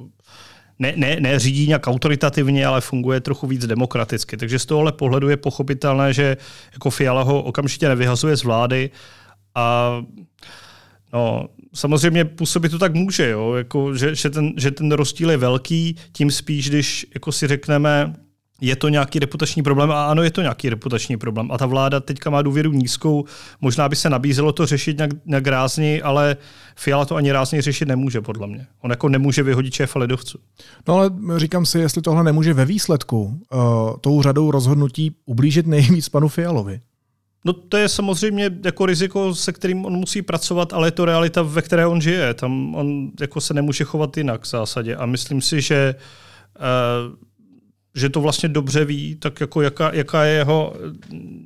ne, 0.78 0.92
ne, 0.96 1.16
ne 1.20 1.38
řídí 1.38 1.66
nějak 1.66 1.86
autoritativně, 1.86 2.66
ale 2.66 2.80
funguje 2.80 3.20
trochu 3.20 3.46
víc 3.46 3.66
demokraticky. 3.66 4.36
Takže 4.36 4.58
z 4.58 4.66
tohohle 4.66 4.92
pohledu 4.92 5.28
je 5.28 5.36
pochopitelné, 5.36 6.12
že 6.12 6.36
jako 6.72 6.90
Fiala 6.90 7.22
ho 7.22 7.42
okamžitě 7.42 7.88
nevyhazuje 7.88 8.36
z 8.36 8.44
vlády 8.44 8.90
a 9.54 9.96
no, 11.12 11.48
samozřejmě 11.74 12.24
působit 12.24 12.68
to 12.68 12.78
tak 12.78 12.94
může, 12.94 13.30
jo? 13.30 13.54
Jako, 13.54 13.94
že, 13.94 14.14
že, 14.14 14.30
ten, 14.30 14.52
že 14.56 14.70
ten 14.70 14.92
rozdíl 14.92 15.30
je 15.30 15.36
velký, 15.36 15.96
tím 16.12 16.30
spíš, 16.30 16.68
když 16.68 17.06
jako 17.14 17.32
si 17.32 17.46
řekneme, 17.46 18.14
je 18.62 18.76
to 18.76 18.88
nějaký 18.88 19.18
reputační 19.18 19.62
problém 19.62 19.90
a 19.90 20.06
ano, 20.06 20.22
je 20.22 20.30
to 20.30 20.42
nějaký 20.42 20.68
reputační 20.68 21.16
problém. 21.16 21.52
A 21.52 21.58
ta 21.58 21.66
vláda 21.66 22.00
teďka 22.00 22.30
má 22.30 22.42
důvěru 22.42 22.72
nízkou, 22.72 23.24
možná 23.60 23.88
by 23.88 23.96
se 23.96 24.10
nabízelo 24.10 24.52
to 24.52 24.66
řešit 24.66 24.96
nějak, 24.96 25.10
nějak 25.26 25.46
rázně, 25.46 26.02
ale 26.02 26.36
Fiala 26.76 27.04
to 27.04 27.16
ani 27.16 27.32
rázně 27.32 27.62
řešit 27.62 27.88
nemůže, 27.88 28.20
podle 28.20 28.46
mě. 28.46 28.66
On 28.80 28.90
jako 28.90 29.08
nemůže 29.08 29.42
vyhodit 29.42 29.74
šéfa 29.74 29.98
lidovců. 29.98 30.38
No 30.88 30.94
ale 30.94 31.10
říkám 31.36 31.66
si, 31.66 31.78
jestli 31.78 32.02
tohle 32.02 32.24
nemůže 32.24 32.54
ve 32.54 32.64
výsledku 32.64 33.40
uh, 33.52 33.60
tou 34.00 34.22
řadou 34.22 34.50
rozhodnutí 34.50 35.16
ublížit 35.26 35.66
nejvíc 35.66 36.08
panu 36.08 36.28
Fialovi. 36.28 36.80
No 37.44 37.52
to 37.52 37.76
je 37.76 37.88
samozřejmě 37.88 38.50
jako 38.64 38.86
riziko, 38.86 39.34
se 39.34 39.52
kterým 39.52 39.84
on 39.84 39.92
musí 39.92 40.22
pracovat, 40.22 40.72
ale 40.72 40.86
je 40.86 40.90
to 40.90 41.04
realita, 41.04 41.42
ve 41.42 41.62
které 41.62 41.86
on 41.86 42.00
žije. 42.00 42.34
Tam 42.34 42.74
on 42.74 43.10
jako 43.20 43.40
se 43.40 43.54
nemůže 43.54 43.84
chovat 43.84 44.16
jinak 44.16 44.42
v 44.42 44.48
zásadě. 44.48 44.96
A 44.96 45.06
myslím 45.06 45.40
si, 45.40 45.60
že 45.60 45.94
uh, 46.58 47.14
že 47.94 48.08
to 48.08 48.20
vlastně 48.20 48.48
dobře 48.48 48.84
ví, 48.84 49.14
tak 49.14 49.40
jako 49.40 49.62
jaká, 49.62 49.94
jaká 49.94 50.24
je 50.24 50.34
jeho 50.34 50.74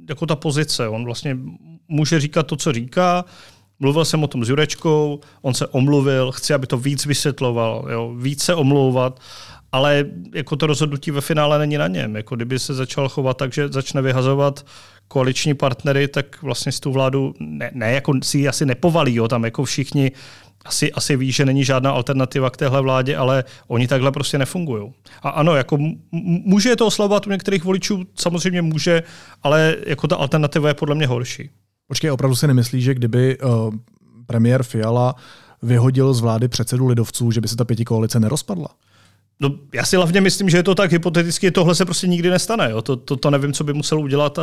jako 0.08 0.26
ta 0.26 0.36
pozice. 0.36 0.88
On 0.88 1.04
vlastně 1.04 1.38
může 1.88 2.20
říkat 2.20 2.42
to, 2.42 2.56
co 2.56 2.72
říká, 2.72 3.24
Mluvil 3.78 4.04
jsem 4.04 4.24
o 4.24 4.26
tom 4.26 4.44
s 4.44 4.48
Jurečkou, 4.48 5.20
on 5.42 5.54
se 5.54 5.66
omluvil, 5.66 6.32
chci, 6.32 6.54
aby 6.54 6.66
to 6.66 6.78
víc 6.78 7.06
vysvětloval, 7.06 7.88
jo, 7.90 8.14
víc 8.18 8.42
se 8.42 8.54
omlouvat, 8.54 9.20
ale 9.72 10.04
jako 10.34 10.56
to 10.56 10.66
rozhodnutí 10.66 11.10
ve 11.10 11.20
finále 11.20 11.58
není 11.58 11.76
na 11.76 11.88
něm. 11.88 12.16
Jako 12.16 12.36
kdyby 12.36 12.58
se 12.58 12.74
začal 12.74 13.08
chovat 13.08 13.36
tak, 13.36 13.52
že 13.52 13.68
začne 13.68 14.02
vyhazovat 14.02 14.66
koaliční 15.08 15.54
partnery, 15.54 16.08
tak 16.08 16.42
vlastně 16.42 16.72
si 16.72 16.80
tu 16.80 16.92
vládu 16.92 17.34
ne, 17.40 17.70
ne 17.74 17.92
jako 17.92 18.12
si 18.22 18.38
ji 18.38 18.48
asi 18.48 18.66
nepovalí, 18.66 19.14
jo, 19.14 19.28
tam 19.28 19.44
jako 19.44 19.64
všichni 19.64 20.12
asi, 20.66 20.92
asi 20.92 21.16
ví, 21.16 21.32
že 21.32 21.46
není 21.46 21.64
žádná 21.64 21.90
alternativa 21.90 22.50
k 22.50 22.56
téhle 22.56 22.82
vládě, 22.82 23.16
ale 23.16 23.44
oni 23.68 23.88
takhle 23.88 24.12
prostě 24.12 24.38
nefungují. 24.38 24.92
A 25.22 25.28
ano, 25.28 25.56
jako 25.56 25.78
může 26.44 26.68
je 26.68 26.76
to 26.76 26.86
oslabovat 26.86 27.26
u 27.26 27.30
některých 27.30 27.64
voličů, 27.64 28.04
samozřejmě 28.14 28.62
může, 28.62 29.02
ale 29.42 29.76
jako 29.86 30.08
ta 30.08 30.16
alternativa 30.16 30.68
je 30.68 30.74
podle 30.74 30.94
mě 30.94 31.06
horší. 31.06 31.50
Počkej, 31.88 32.10
opravdu 32.10 32.36
si 32.36 32.46
nemyslí, 32.46 32.82
že 32.82 32.94
kdyby 32.94 33.38
uh, 33.38 33.74
premiér 34.26 34.62
Fiala 34.62 35.14
vyhodil 35.62 36.14
z 36.14 36.20
vlády 36.20 36.48
předsedu 36.48 36.86
lidovců, 36.86 37.30
že 37.30 37.40
by 37.40 37.48
se 37.48 37.56
ta 37.56 37.64
pěti 37.64 37.84
koalice 37.84 38.20
nerozpadla? 38.20 38.68
No, 39.40 39.50
já 39.74 39.84
si 39.84 39.96
hlavně 39.96 40.20
myslím, 40.20 40.50
že 40.50 40.56
je 40.56 40.62
to 40.62 40.74
tak 40.74 40.92
hypoteticky, 40.92 41.50
tohle 41.50 41.74
se 41.74 41.84
prostě 41.84 42.06
nikdy 42.06 42.30
nestane. 42.30 42.70
Jo? 42.70 42.82
To, 42.82 42.96
to, 42.96 43.16
to 43.16 43.30
nevím, 43.30 43.52
co 43.52 43.64
by 43.64 43.72
musel 43.72 44.00
udělat 44.00 44.38
a, 44.38 44.42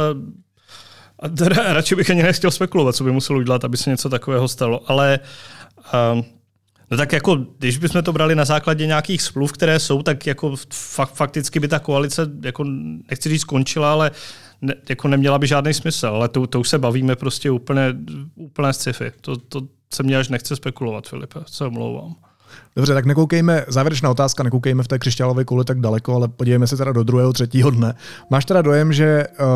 a 1.19 1.27
radši 1.73 1.95
bych 1.95 2.09
ani 2.09 2.23
nechtěl 2.23 2.51
spekulovat, 2.51 2.95
co 2.95 3.03
by 3.03 3.11
musel 3.11 3.37
udělat, 3.37 3.65
aby 3.65 3.77
se 3.77 3.89
něco 3.89 4.09
takového 4.09 4.47
stalo. 4.47 4.91
Ale 4.91 5.19
um, 6.13 6.23
No 6.91 6.97
tak 6.97 7.11
jako, 7.11 7.37
když 7.57 7.77
bychom 7.77 8.03
to 8.03 8.13
brali 8.13 8.35
na 8.35 8.45
základě 8.45 8.87
nějakých 8.87 9.21
smluv, 9.21 9.51
které 9.51 9.79
jsou, 9.79 10.03
tak 10.03 10.27
jako 10.27 10.55
fakt, 10.73 11.13
fakticky 11.13 11.59
by 11.59 11.67
ta 11.67 11.79
koalice, 11.79 12.21
jako 12.43 12.63
nechci 13.09 13.29
říct 13.29 13.41
skončila, 13.41 13.91
ale 13.91 14.11
ne, 14.61 14.75
jako 14.89 15.07
neměla 15.07 15.39
by 15.39 15.47
žádný 15.47 15.73
smysl. 15.73 16.07
Ale 16.07 16.29
to, 16.29 16.47
to 16.47 16.59
už 16.59 16.69
se 16.69 16.79
bavíme 16.79 17.15
prostě 17.15 17.51
úplně, 17.51 17.95
úplně 18.35 18.73
sci-fi. 18.73 19.11
To, 19.21 19.37
to 19.37 19.61
se 19.93 20.03
mě 20.03 20.17
až 20.17 20.29
nechce 20.29 20.55
spekulovat, 20.55 21.07
Filipe, 21.07 21.39
se 21.45 21.65
omlouvám. 21.65 22.15
Dobře, 22.75 22.93
tak 22.93 23.05
nekoukejme, 23.05 23.65
závěrečná 23.67 24.09
otázka, 24.09 24.43
nekoukejme 24.43 24.83
v 24.83 24.87
té 24.87 24.99
křišťálové 24.99 25.45
kouli 25.45 25.65
tak 25.65 25.79
daleko, 25.79 26.15
ale 26.15 26.27
podívejme 26.27 26.67
se 26.67 26.77
teda 26.77 26.91
do 26.91 27.03
druhého, 27.03 27.33
třetího 27.33 27.69
dne. 27.69 27.93
Máš 28.29 28.45
teda 28.45 28.61
dojem, 28.61 28.93
že 28.93 29.27
uh, 29.39 29.47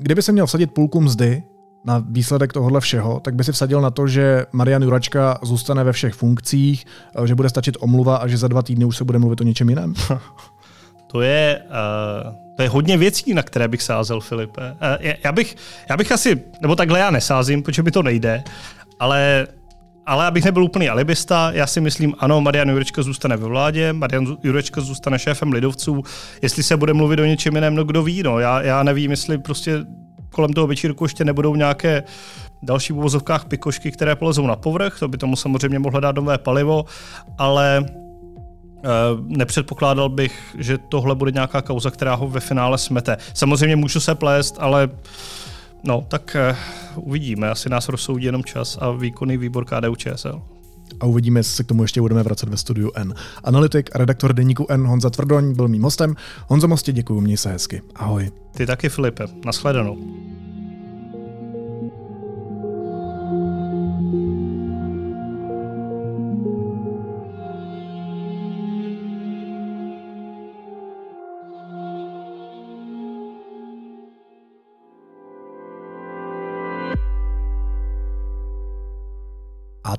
kdyby 0.00 0.22
se 0.22 0.32
měl 0.32 0.46
vsadit 0.46 0.70
půlku 0.72 1.00
mzdy 1.00 1.42
na 1.84 2.04
výsledek 2.08 2.52
tohohle 2.52 2.80
všeho, 2.80 3.20
tak 3.20 3.34
by 3.34 3.44
si 3.44 3.52
vsadil 3.52 3.80
na 3.80 3.90
to, 3.90 4.08
že 4.08 4.46
Marian 4.52 4.82
Juračka 4.82 5.38
zůstane 5.42 5.84
ve 5.84 5.92
všech 5.92 6.14
funkcích, 6.14 6.84
uh, 7.18 7.24
že 7.24 7.34
bude 7.34 7.48
stačit 7.48 7.76
omluva 7.80 8.16
a 8.16 8.26
že 8.26 8.36
za 8.36 8.48
dva 8.48 8.62
týdny 8.62 8.84
už 8.84 8.96
se 8.96 9.04
bude 9.04 9.18
mluvit 9.18 9.40
o 9.40 9.44
něčem 9.44 9.68
jiném? 9.68 9.94
to 11.06 11.20
je, 11.20 11.62
uh, 11.64 12.32
To 12.56 12.62
je 12.62 12.68
hodně 12.68 12.96
věcí, 12.96 13.34
na 13.34 13.42
které 13.42 13.68
bych 13.68 13.82
sázel, 13.82 14.20
Filipe. 14.20 14.76
Eh, 15.00 15.16
já 15.24 15.32
bych, 15.32 15.56
já 15.90 15.96
bych 15.96 16.12
asi, 16.12 16.42
nebo 16.60 16.76
takhle 16.76 16.98
já 16.98 17.10
nesázím, 17.10 17.62
protože 17.62 17.82
mi 17.82 17.90
to 17.90 18.02
nejde, 18.02 18.44
ale 19.00 19.46
ale 20.06 20.26
abych 20.26 20.44
nebyl 20.44 20.64
úplný 20.64 20.88
alibista, 20.88 21.50
já 21.52 21.66
si 21.66 21.80
myslím, 21.80 22.14
ano, 22.18 22.40
Marian 22.40 22.68
Jurečka 22.68 23.02
zůstane 23.02 23.36
ve 23.36 23.46
vládě, 23.46 23.92
Marian 23.92 24.36
Jurečka 24.42 24.80
zůstane 24.80 25.18
šéfem 25.18 25.52
lidovců. 25.52 26.02
Jestli 26.42 26.62
se 26.62 26.76
bude 26.76 26.92
mluvit 26.92 27.20
o 27.20 27.24
něčem 27.24 27.54
jiném, 27.54 27.74
no 27.74 27.84
kdo 27.84 28.02
ví, 28.02 28.22
no. 28.22 28.38
Já, 28.38 28.62
já 28.62 28.82
nevím, 28.82 29.10
jestli 29.10 29.38
prostě 29.38 29.84
kolem 30.34 30.52
toho 30.52 30.66
večírku 30.66 31.04
ještě 31.04 31.24
nebudou 31.24 31.56
nějaké 31.56 32.02
další 32.62 32.92
v 32.92 32.96
uvozovkách 32.96 33.44
pikošky, 33.44 33.90
které 33.90 34.16
polezou 34.16 34.46
na 34.46 34.56
povrch, 34.56 34.98
to 34.98 35.08
by 35.08 35.18
tomu 35.18 35.36
samozřejmě 35.36 35.78
mohlo 35.78 36.00
dát 36.00 36.16
nové 36.16 36.38
palivo, 36.38 36.84
ale 37.38 37.84
eh, 37.86 38.88
nepředpokládal 39.20 40.08
bych, 40.08 40.56
že 40.58 40.78
tohle 40.78 41.14
bude 41.14 41.30
nějaká 41.30 41.62
kauza, 41.62 41.90
která 41.90 42.14
ho 42.14 42.28
ve 42.28 42.40
finále 42.40 42.78
smete. 42.78 43.16
Samozřejmě 43.34 43.76
můžu 43.76 44.00
se 44.00 44.14
plést, 44.14 44.56
ale 44.58 44.88
no, 45.84 46.04
tak 46.08 46.36
uh, 46.96 47.08
uvidíme. 47.08 47.50
Asi 47.50 47.68
nás 47.68 47.88
rozsoudí 47.88 48.24
jenom 48.24 48.44
čas 48.44 48.78
a 48.80 48.90
výkonný 48.90 49.36
výbor 49.36 49.64
KDU 49.64 49.96
ČSL. 49.96 50.53
A 51.00 51.06
uvidíme, 51.06 51.40
jestli 51.40 51.56
se 51.56 51.64
k 51.64 51.66
tomu 51.66 51.82
ještě 51.82 52.00
budeme 52.00 52.22
vracet 52.22 52.48
ve 52.48 52.56
studiu 52.56 52.90
N. 52.94 53.14
Analytik 53.44 53.90
a 53.94 53.98
redaktor 53.98 54.32
deníku 54.32 54.66
N 54.68 54.86
Honza 54.86 55.10
Tvrdoň 55.10 55.54
byl 55.54 55.68
mým 55.68 55.82
hostem. 55.82 56.16
Honzo 56.48 56.68
Mostě, 56.68 56.92
děkuji, 56.92 57.20
měj 57.20 57.36
se 57.36 57.52
hezky. 57.52 57.82
Ahoj. 57.94 58.30
Ty 58.56 58.66
taky, 58.66 58.88
Filipe. 58.88 59.24
Naschledanou. 59.44 59.98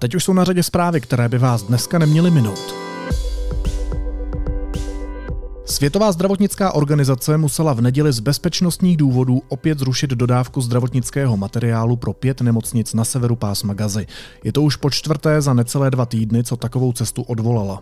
Teď 0.05 0.15
už 0.15 0.23
jsou 0.23 0.33
na 0.33 0.43
řadě 0.43 0.63
zprávy, 0.63 1.01
které 1.01 1.29
by 1.29 1.37
vás 1.37 1.63
dneska 1.63 1.99
neměly 1.99 2.31
minout. 2.31 2.75
Světová 5.65 6.11
zdravotnická 6.11 6.71
organizace 6.71 7.37
musela 7.37 7.73
v 7.73 7.81
neděli 7.81 8.13
z 8.13 8.19
bezpečnostních 8.19 8.97
důvodů 8.97 9.41
opět 9.49 9.79
zrušit 9.79 10.09
dodávku 10.09 10.61
zdravotnického 10.61 11.37
materiálu 11.37 11.95
pro 11.95 12.13
pět 12.13 12.41
nemocnic 12.41 12.93
na 12.93 13.05
severu 13.05 13.35
pásma 13.35 13.73
Gazy. 13.73 14.07
Je 14.43 14.51
to 14.51 14.61
už 14.61 14.75
po 14.75 14.89
čtvrté 14.89 15.41
za 15.41 15.53
necelé 15.53 15.91
dva 15.91 16.05
týdny, 16.05 16.43
co 16.43 16.55
takovou 16.55 16.93
cestu 16.93 17.21
odvolala. 17.21 17.81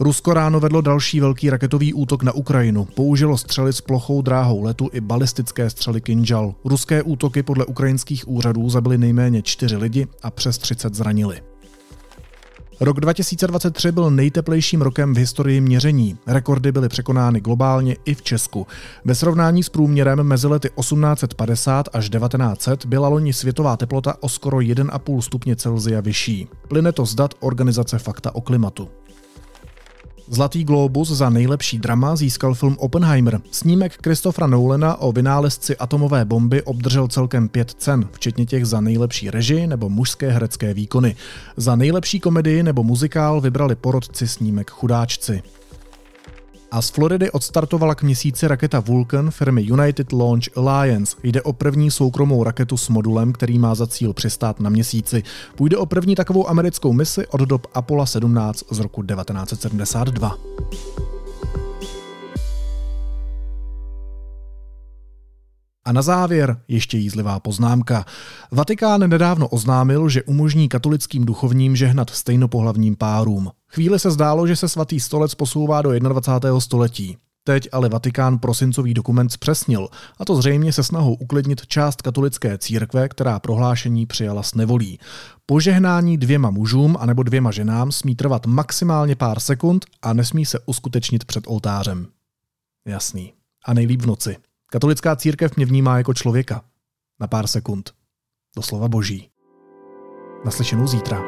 Rusko 0.00 0.34
ráno 0.34 0.60
vedlo 0.60 0.80
další 0.80 1.20
velký 1.20 1.50
raketový 1.50 1.94
útok 1.94 2.22
na 2.22 2.32
Ukrajinu. 2.32 2.84
Použilo 2.84 3.38
střely 3.38 3.72
s 3.72 3.80
plochou 3.80 4.22
dráhou 4.22 4.62
letu 4.62 4.90
i 4.92 5.00
balistické 5.00 5.70
střely 5.70 6.00
Kinjal. 6.00 6.54
Ruské 6.64 7.02
útoky 7.02 7.42
podle 7.42 7.64
ukrajinských 7.64 8.28
úřadů 8.28 8.70
zabily 8.70 8.98
nejméně 8.98 9.42
čtyři 9.42 9.76
lidi 9.76 10.06
a 10.22 10.30
přes 10.30 10.58
30 10.58 10.94
zranili. 10.94 11.40
Rok 12.80 13.00
2023 13.00 13.92
byl 13.92 14.10
nejteplejším 14.10 14.82
rokem 14.82 15.14
v 15.14 15.18
historii 15.18 15.60
měření. 15.60 16.18
Rekordy 16.26 16.72
byly 16.72 16.88
překonány 16.88 17.40
globálně 17.40 17.96
i 18.04 18.14
v 18.14 18.22
Česku. 18.22 18.66
Ve 19.04 19.14
srovnání 19.14 19.62
s 19.62 19.68
průměrem 19.68 20.22
mezi 20.22 20.46
lety 20.46 20.70
1850 20.80 21.88
až 21.92 22.10
1900 22.10 22.86
byla 22.86 23.08
loni 23.08 23.32
světová 23.32 23.76
teplota 23.76 24.14
o 24.20 24.28
skoro 24.28 24.58
1,5 24.58 25.20
stupně 25.20 25.56
Celsia 25.56 26.00
vyšší. 26.00 26.48
Plyne 26.68 26.92
to 26.92 27.06
z 27.06 27.14
dat 27.14 27.34
organizace 27.40 27.98
Fakta 27.98 28.34
o 28.34 28.40
klimatu. 28.40 28.88
Zlatý 30.28 30.64
globus 30.64 31.08
za 31.08 31.30
nejlepší 31.30 31.78
drama 31.78 32.16
získal 32.16 32.54
film 32.54 32.76
Oppenheimer. 32.78 33.40
Snímek 33.50 34.02
Christophera 34.02 34.46
Nolana 34.46 34.96
o 34.96 35.12
vynálezci 35.12 35.76
atomové 35.76 36.24
bomby 36.24 36.62
obdržel 36.62 37.08
celkem 37.08 37.48
pět 37.48 37.70
cen, 37.70 38.08
včetně 38.12 38.46
těch 38.46 38.66
za 38.66 38.80
nejlepší 38.80 39.30
režii 39.30 39.66
nebo 39.66 39.88
mužské 39.88 40.30
herecké 40.30 40.74
výkony. 40.74 41.16
Za 41.56 41.76
nejlepší 41.76 42.20
komedii 42.20 42.62
nebo 42.62 42.82
muzikál 42.82 43.40
vybrali 43.40 43.74
porodci 43.74 44.28
snímek 44.28 44.70
Chudáčci. 44.70 45.42
A 46.70 46.82
z 46.82 46.90
Floridy 46.90 47.30
odstartovala 47.30 47.94
k 47.94 48.02
měsíci 48.02 48.48
raketa 48.48 48.80
Vulcan 48.80 49.30
firmy 49.30 49.62
United 49.62 50.12
Launch 50.12 50.44
Alliance. 50.56 51.16
Jde 51.22 51.42
o 51.42 51.52
první 51.52 51.90
soukromou 51.90 52.44
raketu 52.44 52.76
s 52.76 52.88
modulem, 52.88 53.32
který 53.32 53.58
má 53.58 53.74
za 53.74 53.86
cíl 53.86 54.12
přistát 54.12 54.60
na 54.60 54.70
měsíci. 54.70 55.22
Půjde 55.54 55.76
o 55.76 55.86
první 55.86 56.14
takovou 56.14 56.48
americkou 56.48 56.92
misi 56.92 57.26
od 57.26 57.40
dob 57.40 57.66
Apollo 57.74 58.06
17 58.06 58.64
z 58.70 58.78
roku 58.78 59.02
1972. 59.02 60.36
A 65.86 65.92
na 65.92 66.02
závěr 66.02 66.56
ještě 66.68 66.98
jízlivá 66.98 67.40
poznámka. 67.40 68.04
Vatikán 68.50 69.10
nedávno 69.10 69.48
oznámil, 69.48 70.08
že 70.08 70.22
umožní 70.22 70.68
katolickým 70.68 71.24
duchovním 71.24 71.76
žehnat 71.76 72.10
stejnopohlavním 72.10 72.96
párům. 72.96 73.50
Chvíli 73.68 73.98
se 73.98 74.10
zdálo, 74.10 74.46
že 74.46 74.56
se 74.56 74.68
svatý 74.68 75.00
stolec 75.00 75.34
posouvá 75.34 75.82
do 75.82 75.98
21. 75.98 76.60
století. 76.60 77.16
Teď 77.44 77.68
ale 77.72 77.88
Vatikán 77.88 78.38
prosincový 78.38 78.94
dokument 78.94 79.32
zpřesnil, 79.32 79.88
a 80.18 80.24
to 80.24 80.36
zřejmě 80.36 80.72
se 80.72 80.82
snahou 80.82 81.14
uklidnit 81.14 81.66
část 81.66 82.02
katolické 82.02 82.58
církve, 82.58 83.08
která 83.08 83.40
prohlášení 83.40 84.06
přijala 84.06 84.42
s 84.42 84.54
nevolí. 84.54 84.98
Požehnání 85.46 86.18
dvěma 86.18 86.50
mužům 86.50 86.96
anebo 87.00 87.22
dvěma 87.22 87.50
ženám 87.50 87.92
smí 87.92 88.14
trvat 88.14 88.46
maximálně 88.46 89.16
pár 89.16 89.40
sekund 89.40 89.86
a 90.02 90.12
nesmí 90.12 90.46
se 90.46 90.58
uskutečnit 90.66 91.24
před 91.24 91.44
oltářem. 91.46 92.06
Jasný. 92.88 93.32
A 93.64 93.74
nejlíp 93.74 94.02
v 94.02 94.06
noci. 94.06 94.36
Katolická 94.70 95.16
církev 95.16 95.56
mě 95.56 95.66
vnímá 95.66 95.98
jako 95.98 96.14
člověka. 96.14 96.64
Na 97.20 97.26
pár 97.26 97.46
sekund. 97.46 97.94
Doslova 98.56 98.88
boží. 98.88 99.30
Naslyšenou 100.44 100.86
zítra. 100.86 101.22